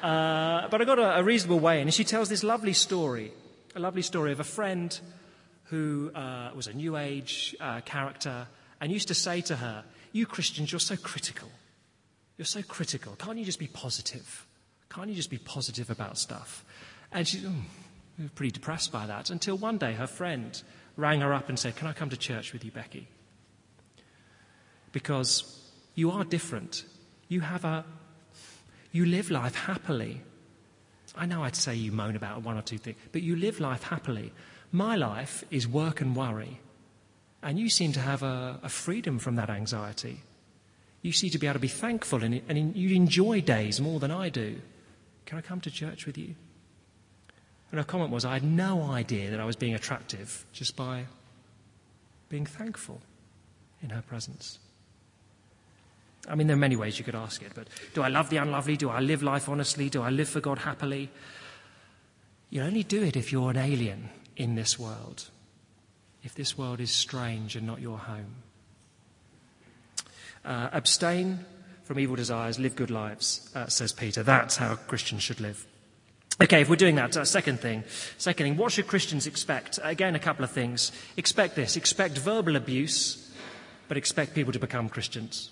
[0.03, 1.89] but I got a, a reasonable way in.
[1.89, 3.33] And she tells this lovely story,
[3.75, 4.99] a lovely story of a friend
[5.65, 8.47] who was a New Age character
[8.81, 11.49] and used to say to her, You Christians, you're so critical.
[12.37, 13.15] You're so critical.
[13.17, 14.46] Can't you just be positive?
[14.91, 16.65] Can't you just be positive about stuff?
[17.13, 17.53] And she's oh,
[18.17, 20.61] hmm, pretty depressed by that until one day her friend
[20.97, 23.09] rang her up and said, Can I come to church with you, Becky?
[24.93, 25.63] Because
[25.95, 26.85] you are different.
[27.29, 27.85] You have a.
[28.93, 30.23] You live life happily.
[31.15, 33.83] I know I'd say you moan about one or two things, but you live life
[33.83, 34.33] happily.
[34.73, 36.61] My life is work and worry.
[37.43, 40.23] And you seem to have a, a freedom from that anxiety.
[41.03, 44.11] You seem to be able to be thankful and, and you enjoy days more than
[44.11, 44.61] I do.
[45.27, 46.35] Can I come to church with you?
[47.71, 51.05] And her comment was, I had no idea that I was being attractive just by
[52.29, 53.01] being thankful
[53.83, 54.59] in her presence.
[56.29, 58.39] I mean, there are many ways you could ask it, but do I love the
[58.39, 58.77] unlovely?
[58.77, 59.91] Do I live life honestly?
[59.91, 61.11] Do I live for God happily?
[62.51, 65.29] You only do it if you're an alien in this world
[66.27, 68.35] if this world is strange and not your home.
[70.45, 71.45] Uh, abstain
[71.87, 74.25] from evil desires, live good lives, uh, says Peter.
[74.25, 75.65] That's how Christians should live.
[76.43, 77.85] Okay, if we're doing that, uh, second thing.
[78.19, 79.79] Second thing, what should Christians expect?
[79.85, 80.91] Again, a couple of things.
[81.17, 83.33] Expect this expect verbal abuse,
[83.87, 85.51] but expect people to become Christians.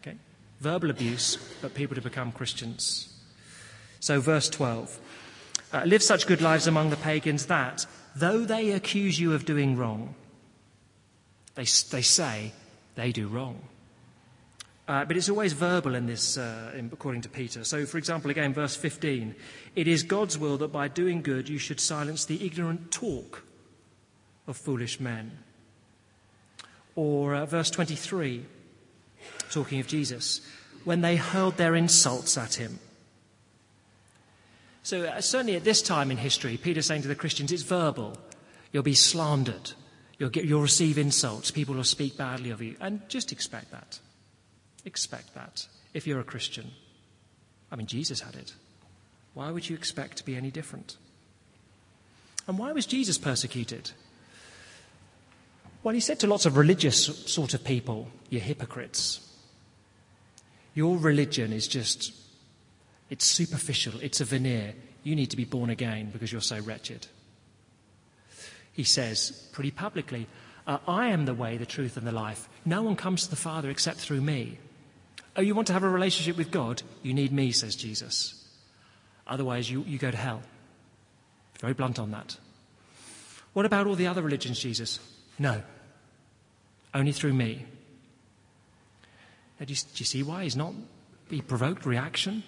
[0.00, 0.16] Okay?
[0.60, 3.12] Verbal abuse, but people to become Christians.
[3.98, 5.00] So, verse 12.
[5.72, 9.76] Uh, live such good lives among the pagans that, though they accuse you of doing
[9.76, 10.14] wrong,
[11.56, 12.52] they, they say
[12.94, 13.60] they do wrong.
[14.90, 17.62] Uh, but it's always verbal in this, uh, in, according to Peter.
[17.62, 19.36] So, for example, again, verse 15
[19.76, 23.44] it is God's will that by doing good you should silence the ignorant talk
[24.48, 25.30] of foolish men.
[26.96, 28.44] Or uh, verse 23,
[29.48, 30.40] talking of Jesus,
[30.82, 32.80] when they hurled their insults at him.
[34.82, 38.18] So, uh, certainly at this time in history, Peter's saying to the Christians, it's verbal.
[38.72, 39.70] You'll be slandered.
[40.18, 41.52] You'll, get, you'll receive insults.
[41.52, 42.74] People will speak badly of you.
[42.80, 44.00] And just expect that.
[44.84, 46.70] Expect that if you're a Christian.
[47.70, 48.54] I mean, Jesus had it.
[49.34, 50.96] Why would you expect to be any different?
[52.46, 53.92] And why was Jesus persecuted?
[55.82, 59.26] Well, he said to lots of religious sort of people, You're hypocrites.
[60.74, 62.12] Your religion is just
[63.08, 64.74] it's superficial, it's a veneer.
[65.02, 67.06] You need to be born again because you're so wretched.
[68.72, 70.26] He says pretty publicly,
[70.66, 72.48] uh, I am the way, the truth, and the life.
[72.64, 74.58] No one comes to the Father except through me.
[75.40, 76.82] Oh, you want to have a relationship with God?
[77.02, 78.46] You need me, says Jesus.
[79.26, 80.42] Otherwise, you, you go to hell.
[81.60, 82.36] Very blunt on that.
[83.54, 85.00] What about all the other religions, Jesus?
[85.38, 85.62] No.
[86.92, 87.64] Only through me.
[89.58, 90.74] Now, do, you, do you see why he's not?
[91.30, 92.42] He provoked reaction.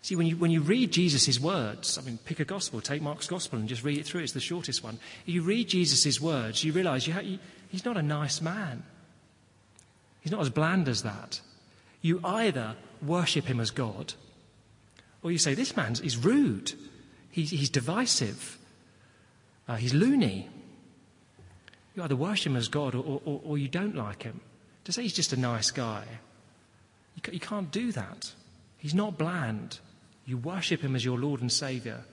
[0.00, 3.26] See, when you, when you read Jesus' words, I mean, pick a gospel, take Mark's
[3.26, 4.22] gospel and just read it through.
[4.22, 4.98] It's the shortest one.
[5.26, 8.84] You read Jesus' words, you realize you ha- he's not a nice man.
[10.22, 11.40] He's not as bland as that.
[12.00, 14.14] You either worship him as God,
[15.22, 16.72] or you say, this man is rude.
[17.30, 18.58] He's, he's divisive.
[19.68, 20.48] Uh, he's loony.
[21.94, 24.40] You either worship him as God or, or, or, you don't like him.
[24.84, 26.04] To say he's just a nice guy,
[27.14, 28.32] you, you can't do that.
[28.78, 29.78] He's not bland.
[30.24, 32.04] You worship him as your Lord and Saviour,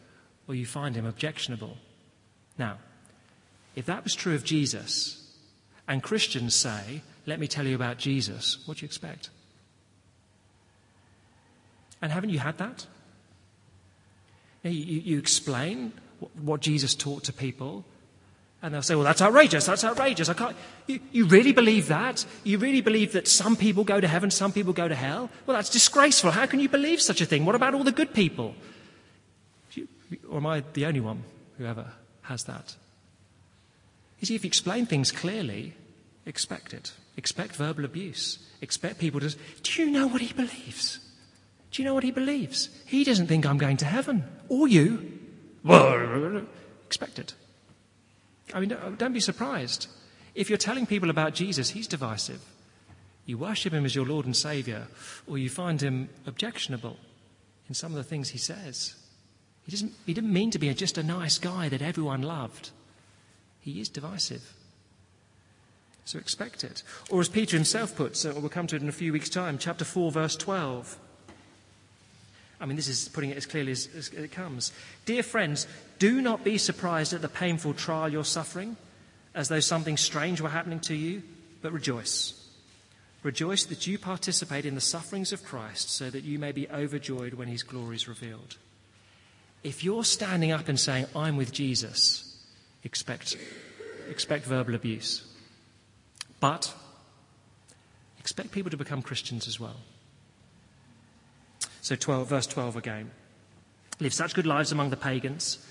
[0.47, 1.77] or you find him objectionable.
[2.57, 2.77] Now,
[3.75, 5.15] if that was true of Jesus,
[5.87, 9.29] and Christians say, Let me tell you about Jesus, what do you expect?
[12.01, 12.87] And haven't you had that?
[14.63, 15.93] You, you, explain
[16.41, 17.85] what Jesus taught to people,
[18.63, 20.27] and they'll say, well, that's outrageous, that's outrageous.
[20.27, 20.55] I can't.
[20.87, 22.25] You, you, really believe that?
[22.43, 25.29] You really believe that some people go to heaven, some people go to hell?
[25.45, 26.31] Well, that's disgraceful.
[26.31, 27.45] How can you believe such a thing?
[27.45, 28.55] What about all the good people?
[29.73, 29.87] You,
[30.31, 31.23] or am I the only one
[31.59, 31.91] who ever
[32.23, 32.75] has that?
[34.19, 35.75] You see, if you explain things clearly,
[36.25, 36.91] expect it.
[37.19, 38.39] Expect verbal abuse.
[38.61, 39.35] Expect people to.
[39.61, 40.99] Do you know what he believes?
[41.69, 42.69] Do you know what he believes?
[42.85, 44.23] He doesn't think I'm going to heaven.
[44.47, 45.19] Or you.
[46.85, 47.33] Expect it.
[48.53, 49.87] I mean, don't be surprised.
[50.33, 52.41] If you're telling people about Jesus, he's divisive.
[53.25, 54.87] You worship him as your Lord and Saviour,
[55.27, 56.95] or you find him objectionable
[57.67, 58.95] in some of the things he says.
[59.65, 62.69] He, doesn't, he didn't mean to be just a nice guy that everyone loved.
[63.59, 64.53] He is divisive.
[66.09, 66.81] So expect it.
[67.11, 69.59] Or as Peter himself puts, uh, we'll come to it in a few weeks' time,
[69.59, 70.97] chapter 4, verse 12.
[72.59, 74.71] I mean, this is putting it as clearly as, as it comes.
[75.05, 75.67] Dear friends,
[75.99, 78.75] do not be surprised at the painful trial you're suffering,
[79.35, 81.21] as though something strange were happening to you,
[81.61, 82.33] but rejoice.
[83.21, 87.35] Rejoice that you participate in the sufferings of Christ, so that you may be overjoyed
[87.35, 88.57] when his glory is revealed.
[89.63, 92.35] If you're standing up and saying, I'm with Jesus,
[92.83, 93.37] expect,
[94.09, 95.28] expect verbal abuse.
[96.39, 96.73] But
[98.19, 99.77] expect people to become Christians as well.
[101.81, 103.11] So 12, verse 12 again.
[103.99, 105.65] Live such good lives among the pagans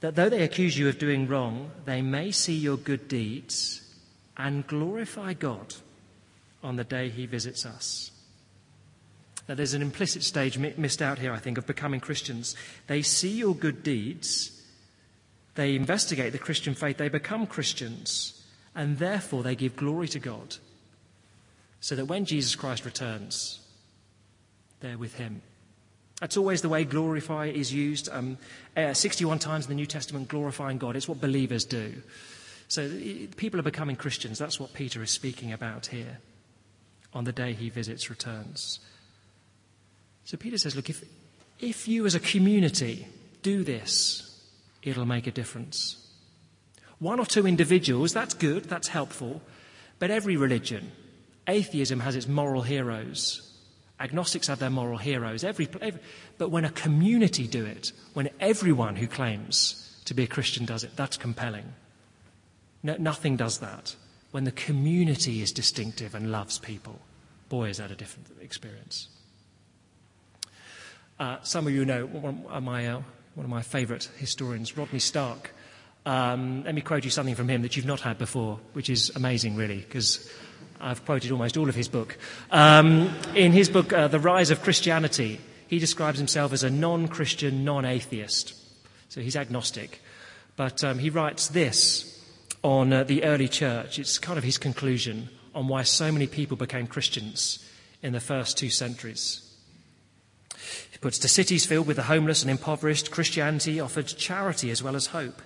[0.00, 3.80] that though they accuse you of doing wrong, they may see your good deeds
[4.36, 5.74] and glorify God
[6.62, 8.10] on the day he visits us.
[9.48, 12.54] Now, there's an implicit stage missed out here, I think, of becoming Christians.
[12.86, 14.60] They see your good deeds,
[15.54, 18.41] they investigate the Christian faith, they become Christians,
[18.74, 20.56] and therefore they give glory to God.
[21.80, 23.60] So that when Jesus Christ returns,
[24.80, 25.42] they're with him.
[26.20, 28.08] That's always the way glorify is used.
[28.12, 28.38] Um,
[28.76, 30.94] uh, 61 times in the New Testament, glorifying God.
[30.94, 31.94] It's what believers do.
[32.68, 32.88] So
[33.36, 34.38] people are becoming Christians.
[34.38, 36.18] That's what Peter is speaking about here
[37.12, 38.80] on the day he visits, returns.
[40.24, 41.04] So Peter says, look, if,
[41.60, 43.06] if you as a community
[43.42, 44.40] do this,
[44.82, 46.01] it'll make a difference.
[47.02, 49.42] One or two individuals, that's good, that's helpful,
[49.98, 50.92] but every religion,
[51.48, 53.42] atheism has its moral heroes.
[53.98, 55.42] Agnostics have their moral heroes.
[55.42, 56.00] Every, every,
[56.38, 60.84] but when a community do it, when everyone who claims to be a Christian does
[60.84, 61.72] it, that's compelling.
[62.84, 63.96] No, nothing does that.
[64.30, 67.00] When the community is distinctive and loves people,
[67.48, 69.08] boy, is that a different experience.
[71.18, 73.02] Uh, some of you know one of my, uh,
[73.34, 75.52] one of my favourite historians, Rodney Stark.
[76.04, 79.10] Um, let me quote you something from him that you've not had before, which is
[79.14, 80.28] amazing, really, because
[80.80, 82.18] I've quoted almost all of his book.
[82.50, 87.06] Um, in his book, uh, The Rise of Christianity, he describes himself as a non
[87.08, 88.54] Christian, non atheist.
[89.08, 90.00] So he's agnostic.
[90.56, 92.08] But um, he writes this
[92.62, 93.98] on uh, the early church.
[93.98, 97.64] It's kind of his conclusion on why so many people became Christians
[98.02, 99.48] in the first two centuries.
[100.90, 104.96] He puts to cities filled with the homeless and impoverished, Christianity offered charity as well
[104.96, 105.42] as hope.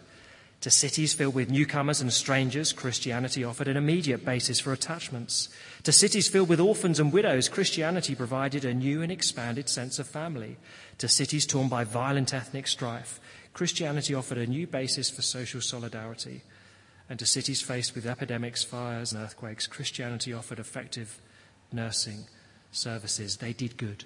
[0.63, 5.49] To cities filled with newcomers and strangers, Christianity offered an immediate basis for attachments.
[5.83, 10.09] To cities filled with orphans and widows, Christianity provided a new and expanded sense of
[10.09, 10.57] family.
[10.99, 13.21] To cities torn by violent ethnic strife,
[13.53, 16.43] Christianity offered a new basis for social solidarity.
[17.09, 21.21] And to cities faced with epidemics, fires, and earthquakes, Christianity offered effective
[21.71, 22.25] nursing
[22.73, 23.37] services.
[23.37, 24.05] They did good.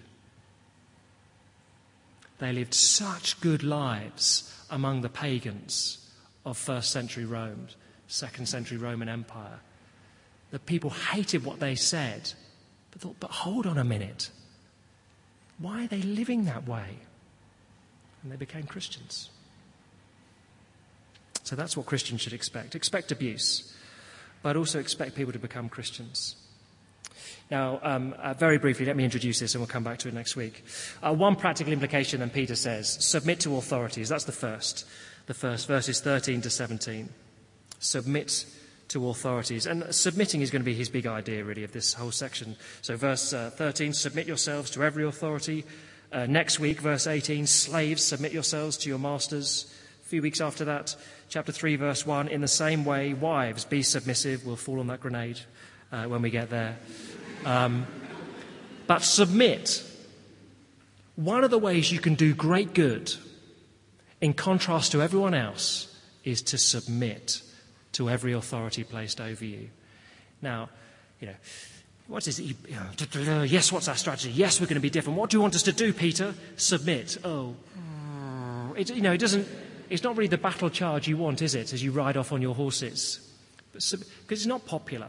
[2.39, 6.10] They lived such good lives among the pagans
[6.45, 7.69] of first century Rome,
[8.07, 9.61] second century Roman Empire,
[10.51, 12.33] The people hated what they said,
[12.91, 14.31] but thought, but hold on a minute.
[15.59, 16.99] Why are they living that way?
[18.23, 19.31] And they became Christians.
[21.45, 22.75] So that's what Christians should expect.
[22.75, 23.75] Expect abuse,
[24.43, 26.37] but also expect people to become Christians.
[27.51, 30.15] Now, um, uh, very briefly, let me introduce this and we'll come back to it
[30.15, 30.65] next week.
[31.03, 34.09] Uh, one practical implication, then Peter says submit to authorities.
[34.09, 34.87] That's the first
[35.31, 37.09] the first verses 13 to 17.
[37.79, 38.47] Submit
[38.89, 39.65] to authorities.
[39.65, 42.57] And submitting is going to be his big idea, really, of this whole section.
[42.83, 45.65] So, verse uh, 13, submit yourselves to every authority.
[46.11, 49.73] Uh, next week, verse 18, slaves, submit yourselves to your masters.
[50.05, 50.97] A few weeks after that,
[51.29, 54.45] chapter 3, verse 1, in the same way, wives, be submissive.
[54.45, 55.39] We'll fall on that grenade
[55.93, 56.77] uh, when we get there.
[57.45, 57.87] Um,
[58.89, 59.85] but submit.
[61.15, 63.15] One of the ways you can do great good
[64.21, 65.87] in contrast to everyone else,
[66.25, 67.43] is to submit
[67.93, 69.71] to every authority placed over you.
[70.43, 70.69] Now,
[71.21, 71.35] you know,
[72.07, 72.57] what is it?
[73.49, 74.31] Yes, what's our strategy?
[74.31, 75.19] Yes, we're going to be different.
[75.19, 76.35] What do you want us to do, Peter?
[76.57, 77.19] Submit.
[77.25, 77.55] Oh,
[78.77, 79.47] it, you know, it doesn't.
[79.89, 81.73] It's not really the battle charge you want, is it?
[81.73, 83.33] As you ride off on your horses,
[83.73, 83.95] because
[84.31, 85.09] it's not popular.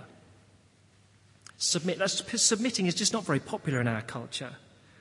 [1.58, 2.00] Submit.
[2.00, 4.54] That's, submitting is just not very popular in our culture.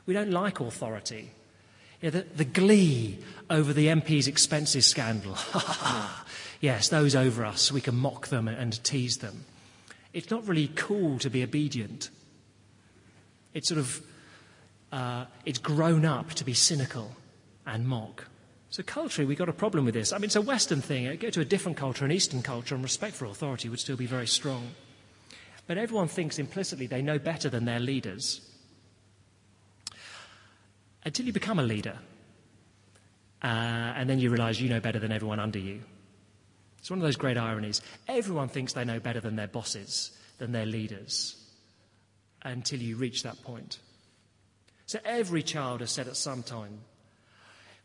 [0.06, 1.30] We don't like authority.
[2.00, 3.18] The, the glee
[3.50, 5.36] over the MP's expenses scandal.
[6.60, 9.44] yes, those over us, we can mock them and tease them.
[10.14, 12.08] It's not really cool to be obedient.
[13.52, 14.00] It's sort of,
[14.92, 17.12] uh, it's grown up to be cynical
[17.66, 18.26] and mock.
[18.70, 20.12] So culturally, we've got a problem with this.
[20.12, 21.14] I mean, it's a Western thing.
[21.18, 24.06] Go to a different culture, an Eastern culture, and respect for authority would still be
[24.06, 24.70] very strong.
[25.66, 28.49] But everyone thinks implicitly they know better than their leaders
[31.04, 31.98] until you become a leader.
[33.42, 33.46] Uh,
[33.96, 35.80] and then you realize you know better than everyone under you.
[36.78, 37.80] It's one of those great ironies.
[38.08, 41.36] Everyone thinks they know better than their bosses, than their leaders,
[42.42, 43.78] until you reach that point.
[44.86, 46.80] So every child has said at some time,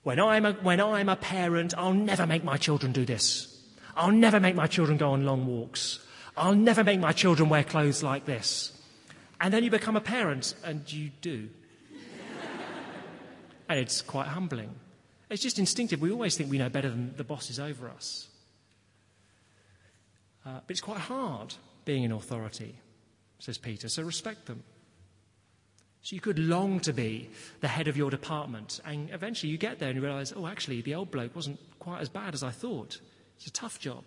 [0.04, 3.52] when I'm, a, when I'm a parent, I'll never make my children do this.
[3.96, 6.00] I'll never make my children go on long walks.
[6.38, 8.72] I'll never make my children wear clothes like this.
[9.42, 11.50] And then you become a parent, and you do.
[13.70, 14.70] And it's quite humbling.
[15.30, 16.02] It's just instinctive.
[16.02, 18.28] We always think we know better than the bosses over us.
[20.46, 21.56] Uh, but it's quite hard
[21.86, 22.76] being in authority,
[23.40, 24.64] says Peter, so respect them.
[26.04, 27.30] So you could long to be
[27.62, 30.82] the head of your department, and eventually you get there and you realize, oh, actually,
[30.82, 33.00] the old bloke wasn't quite as bad as I thought.
[33.38, 34.04] It's a tough job.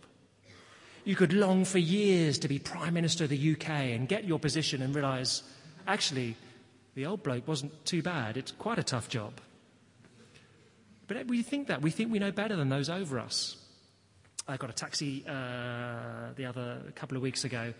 [1.05, 4.39] You could long for years to be Prime Minister of the UK and get your
[4.39, 5.43] position and realize,
[5.89, 6.37] actually,
[6.95, 8.37] the old bloke wasn't too bad.
[8.37, 9.41] It's quite a tough job.
[11.09, 11.83] But we think that.
[11.83, 13.57] We think we know better than those over us.
[14.47, 17.75] I got a taxi uh, the other a couple of weeks ago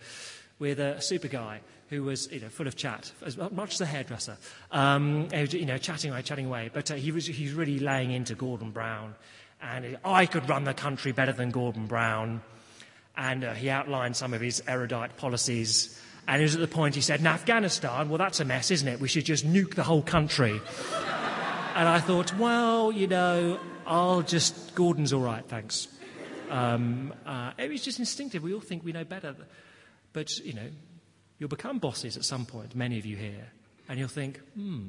[0.59, 3.85] with a super guy who was you know, full of chat, as much as a
[3.85, 4.37] hairdresser.
[4.71, 6.69] Um, you know, chatting away, chatting away.
[6.71, 9.15] But uh, he, was, he was really laying into Gordon Brown.
[9.61, 12.41] And I could run the country better than Gordon Brown.
[13.17, 15.99] And uh, he outlined some of his erudite policies.
[16.27, 18.87] And it was at the point he said, in Afghanistan, well, that's a mess, isn't
[18.87, 18.99] it?
[18.99, 20.61] We should just nuke the whole country.
[21.75, 25.87] And I thought, well, you know, I'll just, Gordon's all right, thanks.
[26.49, 28.43] Um, uh, it was just instinctive.
[28.43, 29.35] We all think we know better.
[30.13, 30.67] But, you know,
[31.37, 33.47] you'll become bosses at some point, many of you here,
[33.87, 34.87] and you'll think, hmm,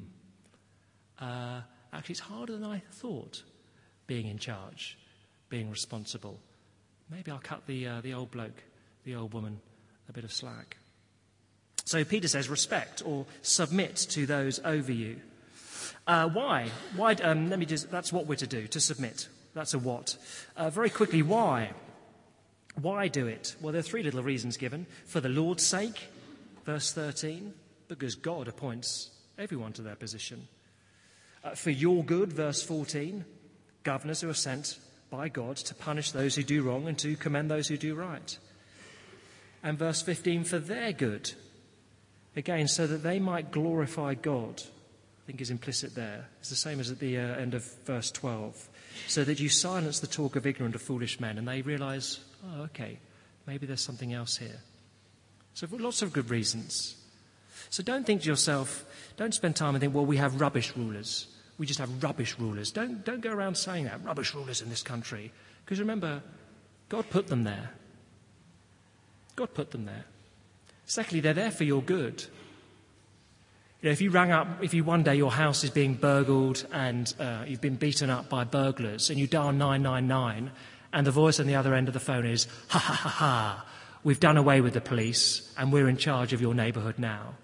[1.20, 1.60] uh,
[1.92, 3.42] actually, it's harder than I thought
[4.06, 4.98] being in charge,
[5.48, 6.40] being responsible.
[7.10, 8.62] Maybe I'll cut the, uh, the old bloke,
[9.04, 9.60] the old woman,
[10.08, 10.78] a bit of slack.
[11.84, 15.20] So Peter says, respect or submit to those over you.
[16.06, 16.70] Uh, why?
[16.96, 17.14] Why?
[17.14, 19.28] Um, let me just, that's what we're to do, to submit.
[19.54, 20.16] That's a what.
[20.56, 21.70] Uh, very quickly, why?
[22.80, 23.56] Why do it?
[23.60, 24.86] Well, there are three little reasons given.
[25.06, 26.08] For the Lord's sake,
[26.64, 27.52] verse 13,
[27.88, 30.46] because God appoints everyone to their position.
[31.42, 33.24] Uh, for your good, verse 14,
[33.82, 34.78] governors who are sent
[35.10, 38.38] by God to punish those who do wrong and to commend those who do right.
[39.62, 41.32] And verse 15, for their good,
[42.36, 44.62] again, so that they might glorify God,
[45.30, 46.26] think is implicit there.
[46.40, 48.68] It's the same as at the uh, end of verse 12
[49.06, 52.62] so that you silence the talk of ignorant or foolish men and they realize, oh,
[52.62, 52.98] okay,
[53.46, 54.60] maybe there's something else here.
[55.54, 56.96] So, for lots of good reasons.
[57.70, 58.84] So, don't think to yourself,
[59.16, 61.28] don't spend time and think, well, we have rubbish rulers.
[61.58, 62.72] We just have rubbish rulers.
[62.72, 65.30] Don't, don't go around saying that, rubbish rulers in this country.
[65.64, 66.22] Because remember,
[66.88, 67.70] God put them there.
[69.36, 70.06] God put them there.
[70.86, 72.24] Secondly, they're there for your good.
[73.80, 76.66] You know, if you rang up, if you one day your house is being burgled
[76.70, 80.50] and uh, you've been beaten up by burglars and you dial 999
[80.92, 83.66] and the voice on the other end of the phone is, ha ha ha ha,
[84.04, 87.36] we've done away with the police and we're in charge of your neighbourhood now.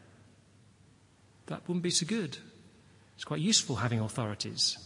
[1.47, 2.37] That wouldn't be so good.
[3.15, 4.77] It's quite useful having authorities.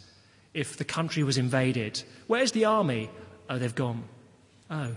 [0.55, 3.11] If the country was invaded, where's the army?
[3.49, 4.05] Oh, they've gone.
[4.71, 4.95] Oh,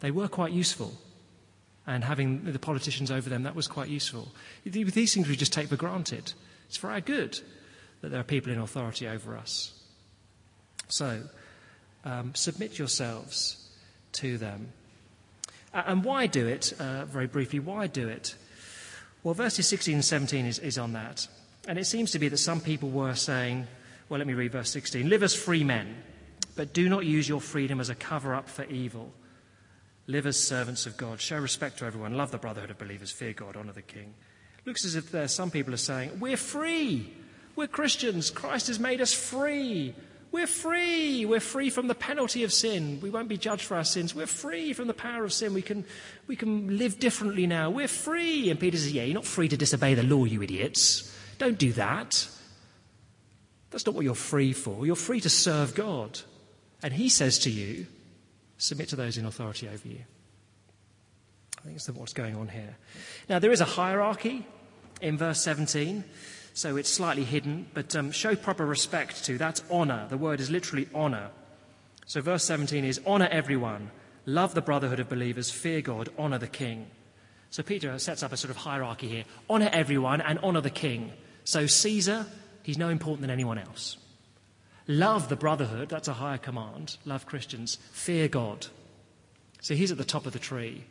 [0.00, 0.92] they were quite useful
[1.86, 4.28] and having the politicians over them, that was quite useful.
[4.64, 6.32] These things we just take for granted.
[6.68, 7.40] It's for our good
[8.00, 9.72] that there are people in authority over us.
[10.88, 11.22] So,
[12.04, 13.68] um, submit yourselves
[14.12, 14.72] to them.
[15.72, 16.72] And why do it?
[16.78, 18.34] Uh, very briefly, why do it?
[19.22, 21.26] Well, verses 16 and 17 is, is on that.
[21.66, 23.66] And it seems to be that some people were saying,
[24.08, 25.96] well, let me read verse 16 live as free men,
[26.56, 29.12] but do not use your freedom as a cover up for evil.
[30.06, 31.20] Live as servants of God.
[31.20, 32.16] Show respect to everyone.
[32.16, 33.10] Love the brotherhood of believers.
[33.10, 33.56] Fear God.
[33.56, 34.14] Honor the king.
[34.58, 37.12] It looks as if there some people are saying, We're free.
[37.56, 38.30] We're Christians.
[38.30, 39.94] Christ has made us free.
[40.32, 41.24] We're free.
[41.24, 42.98] We're free from the penalty of sin.
[43.00, 44.16] We won't be judged for our sins.
[44.16, 45.54] We're free from the power of sin.
[45.54, 45.84] We can,
[46.26, 47.70] we can live differently now.
[47.70, 48.50] We're free.
[48.50, 51.14] And Peter says, Yeah, you're not free to disobey the law, you idiots.
[51.38, 52.28] Don't do that.
[53.70, 54.84] That's not what you're free for.
[54.84, 56.20] You're free to serve God.
[56.82, 57.86] And he says to you,
[58.58, 60.00] Submit to those in authority over you.
[61.58, 62.76] I think that's what's going on here.
[63.28, 64.46] Now, there is a hierarchy
[65.00, 66.04] in verse 17,
[66.52, 69.38] so it's slightly hidden, but um, show proper respect to.
[69.38, 70.06] That's honor.
[70.10, 71.30] The word is literally honor.
[72.06, 73.90] So, verse 17 is honor everyone,
[74.26, 76.86] love the brotherhood of believers, fear God, honor the king.
[77.48, 81.12] So, Peter sets up a sort of hierarchy here honor everyone and honor the king.
[81.44, 82.26] So, Caesar,
[82.62, 83.96] he's no important than anyone else.
[84.86, 86.96] Love the brotherhood, that's a higher command.
[87.04, 87.78] Love Christians.
[87.92, 88.66] Fear God.
[89.60, 90.84] So he's at the top of the tree.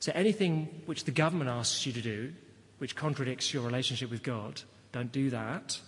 [0.00, 2.32] So anything which the government asks you to do,
[2.78, 4.62] which contradicts your relationship with God,
[4.92, 5.78] don't do that,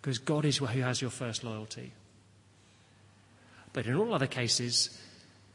[0.00, 1.92] because God is who has your first loyalty.
[3.72, 4.98] But in all other cases,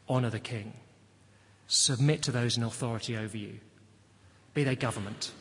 [0.09, 0.73] honour the king,
[1.67, 3.59] submit to those in authority over you,
[4.53, 5.31] be they government,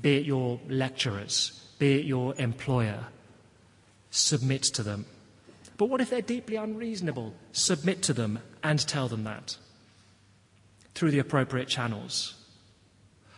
[0.00, 3.06] be it your lecturers, be it your employer,
[4.18, 5.06] submit to them.
[5.76, 7.34] But what if they're deeply unreasonable?
[7.52, 9.56] Submit to them and tell them that
[10.94, 12.34] through the appropriate channels.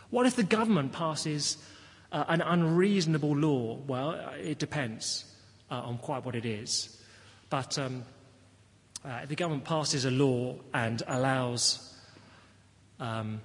[0.08, 1.58] What if the government passes
[2.10, 3.78] uh, an unreasonable law?
[3.86, 5.26] Well, it depends
[5.70, 6.96] uh, on quite what it is.
[7.50, 8.04] But um,
[9.04, 11.94] uh, the government passes a law and allows
[12.98, 13.40] um,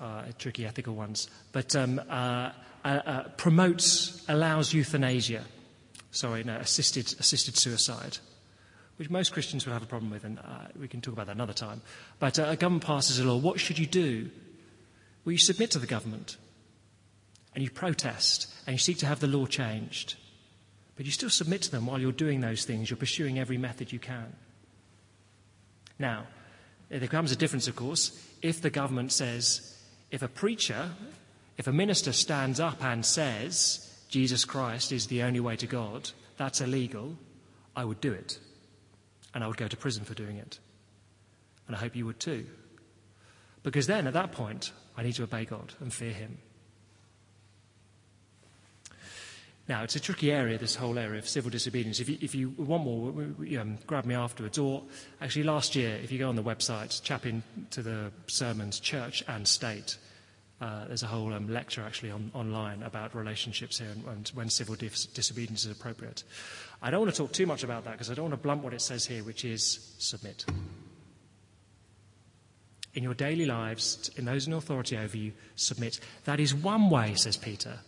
[0.00, 2.52] uh, tricky ethical ones, but um, uh,
[2.84, 5.42] uh, promotes, allows euthanasia.
[6.18, 8.18] Sorry, no, assisted, assisted suicide,
[8.96, 11.36] which most Christians will have a problem with, and uh, we can talk about that
[11.36, 11.80] another time.
[12.18, 13.36] But uh, a government passes a law.
[13.36, 14.28] What should you do?
[15.24, 16.36] Well, you submit to the government,
[17.54, 20.16] and you protest, and you seek to have the law changed.
[20.96, 22.90] But you still submit to them while you're doing those things.
[22.90, 24.34] You're pursuing every method you can.
[26.00, 26.26] Now,
[26.88, 28.10] there comes a difference, of course,
[28.42, 29.78] if the government says,
[30.10, 30.90] if a preacher,
[31.56, 36.10] if a minister stands up and says, Jesus Christ is the only way to God,
[36.36, 37.16] that's illegal,
[37.76, 38.38] I would do it.
[39.34, 40.58] And I would go to prison for doing it.
[41.66, 42.46] And I hope you would too.
[43.62, 46.38] Because then, at that point, I need to obey God and fear Him.
[49.68, 52.00] Now, it's a tricky area, this whole area of civil disobedience.
[52.00, 53.10] If you, if you want more,
[53.60, 54.56] um, grab me afterwards.
[54.56, 54.82] Or
[55.20, 59.46] actually, last year, if you go on the website, chap into the sermons, church and
[59.46, 59.98] state,
[60.60, 64.50] uh, there's a whole um, lecture actually on, online about relationships here and, and when
[64.50, 66.24] civil dis- disobedience is appropriate.
[66.82, 68.64] I don't want to talk too much about that because I don't want to blunt
[68.64, 70.44] what it says here, which is submit.
[72.94, 76.00] In your daily lives, in those in authority over you, submit.
[76.24, 77.78] That is one way, says Peter,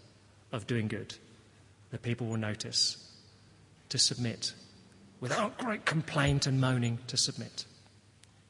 [0.53, 1.15] of doing good
[1.91, 3.07] that people will notice.
[3.89, 4.53] To submit.
[5.21, 7.65] Without great complaint and moaning, to submit.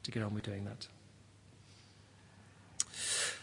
[0.03, 0.87] To get on with doing that.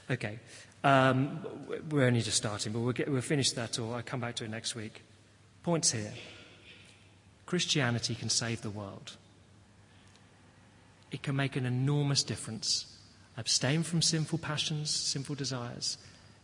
[0.10, 0.40] Okay.
[0.88, 1.46] Um,
[1.90, 4.46] we're only just starting, but we'll, get, we'll finish that or I'll come back to
[4.46, 5.04] it next week.
[5.64, 6.14] Points here
[7.46, 9.18] Christianity can save the world,
[11.12, 12.94] it can make an enormous difference.
[13.40, 16.00] Abstain from sinful passions, sinful desires,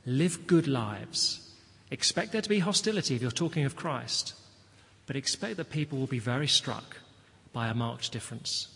[0.05, 1.43] live good lives
[1.93, 4.33] Expect there to be hostility if you're talking of Christ,
[5.05, 6.97] but expect that people will be very struck
[7.53, 8.67] by a marked difference.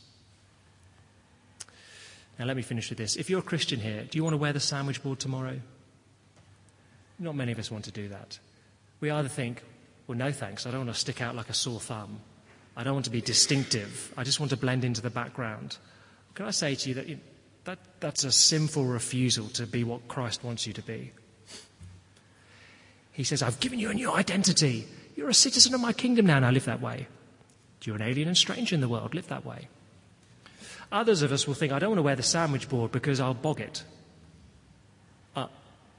[2.39, 3.15] Now, let me finish with this.
[3.15, 5.59] If you're a Christian here, do you want to wear the sandwich board tomorrow?
[7.19, 8.37] Not many of us want to do that.
[8.99, 9.63] We either think,
[10.05, 12.19] well, no thanks, I don't want to stick out like a sore thumb.
[12.75, 14.13] I don't want to be distinctive.
[14.15, 15.77] I just want to blend into the background.
[16.35, 17.07] Can I say to you that,
[17.65, 21.11] that that's a sinful refusal to be what Christ wants you to be?
[23.13, 24.87] He says, I've given you a new identity.
[25.15, 26.37] You're a citizen of my kingdom now.
[26.37, 27.07] Now live that way.
[27.83, 29.15] You're an alien and stranger in the world.
[29.15, 29.69] Live that way.
[30.91, 33.33] Others of us will think, I don't want to wear the sandwich board because I'll
[33.33, 33.83] bog it.
[35.35, 35.47] Uh,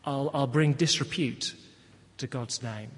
[0.04, 1.54] I'll, I'll bring disrepute
[2.18, 2.90] to God's name.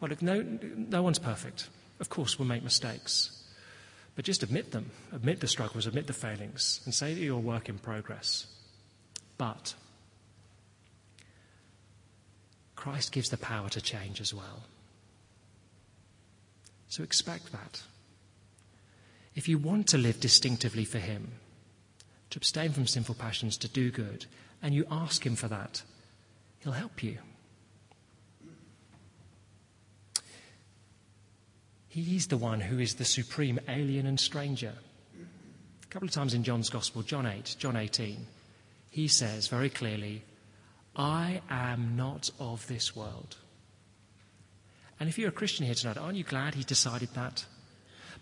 [0.00, 1.68] Well, look, no, no one's perfect.
[1.98, 3.42] Of course, we'll make mistakes.
[4.16, 4.90] But just admit them.
[5.12, 8.46] Admit the struggles, admit the failings, and say that you're a work in progress.
[9.38, 9.74] But
[12.76, 14.64] Christ gives the power to change as well.
[16.88, 17.82] So expect that.
[19.34, 21.32] If you want to live distinctively for Him,
[22.30, 24.26] to abstain from sinful passions, to do good,
[24.62, 25.82] and you ask Him for that,
[26.60, 27.18] He'll help you.
[31.88, 34.72] He's the one who is the supreme alien and stranger.
[35.14, 38.26] A couple of times in John's Gospel, John 8, John 18,
[38.90, 40.24] he says very clearly,
[40.96, 43.36] I am not of this world.
[44.98, 47.44] And if you're a Christian here tonight, aren't you glad he decided that?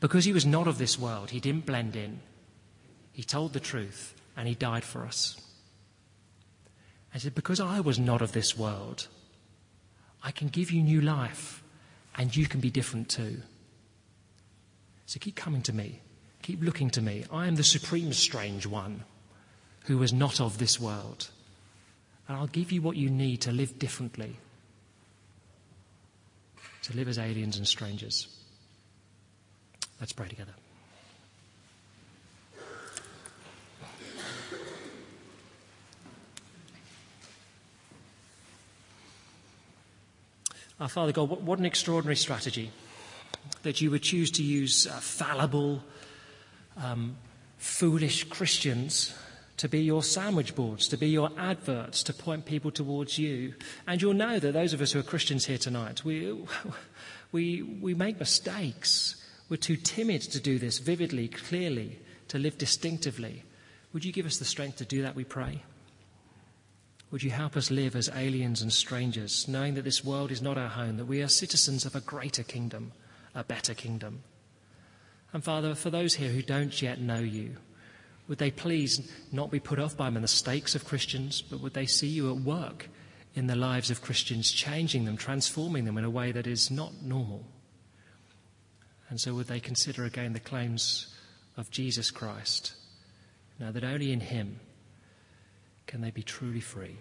[0.02, 2.18] Because he was not of this world, he didn't blend in.
[3.12, 5.40] He told the truth and he died for us.
[7.14, 9.06] I said, Because I was not of this world,
[10.20, 11.62] I can give you new life
[12.18, 13.42] and you can be different too.
[15.06, 16.00] So keep coming to me.
[16.42, 17.24] Keep looking to me.
[17.32, 19.04] I am the supreme strange one
[19.84, 21.30] who was not of this world
[22.26, 24.36] and I'll give you what you need to live differently,
[26.82, 28.41] to live as aliens and strangers.
[30.02, 30.50] Let's pray together.
[40.80, 42.72] Our Father God, what, an extraordinary strategy
[43.62, 45.84] that you would choose to use uh, fallible,
[46.76, 47.14] um,
[47.58, 49.14] foolish Christians
[49.58, 53.54] to be your sandwich boards, to be your adverts, to point people towards you.
[53.86, 56.36] And you'll know that those of us who are Christians here tonight, we,
[57.30, 59.21] we, we make mistakes.
[59.52, 61.98] We're too timid to do this vividly, clearly,
[62.28, 63.44] to live distinctively.
[63.92, 65.62] Would you give us the strength to do that, we pray?
[67.10, 70.56] Would you help us live as aliens and strangers, knowing that this world is not
[70.56, 72.92] our home, that we are citizens of a greater kingdom,
[73.34, 74.22] a better kingdom?
[75.34, 77.56] And Father, for those here who don't yet know you,
[78.28, 81.84] would they please not be put off by the mistakes of Christians, but would they
[81.84, 82.88] see you at work
[83.34, 87.02] in the lives of Christians, changing them, transforming them in a way that is not
[87.02, 87.44] normal?
[89.12, 91.14] And so would they consider again the claims
[91.58, 92.72] of Jesus Christ,
[93.60, 94.58] now that only in Him
[95.86, 96.96] can they be truly free.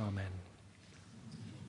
[0.00, 0.47] Amen.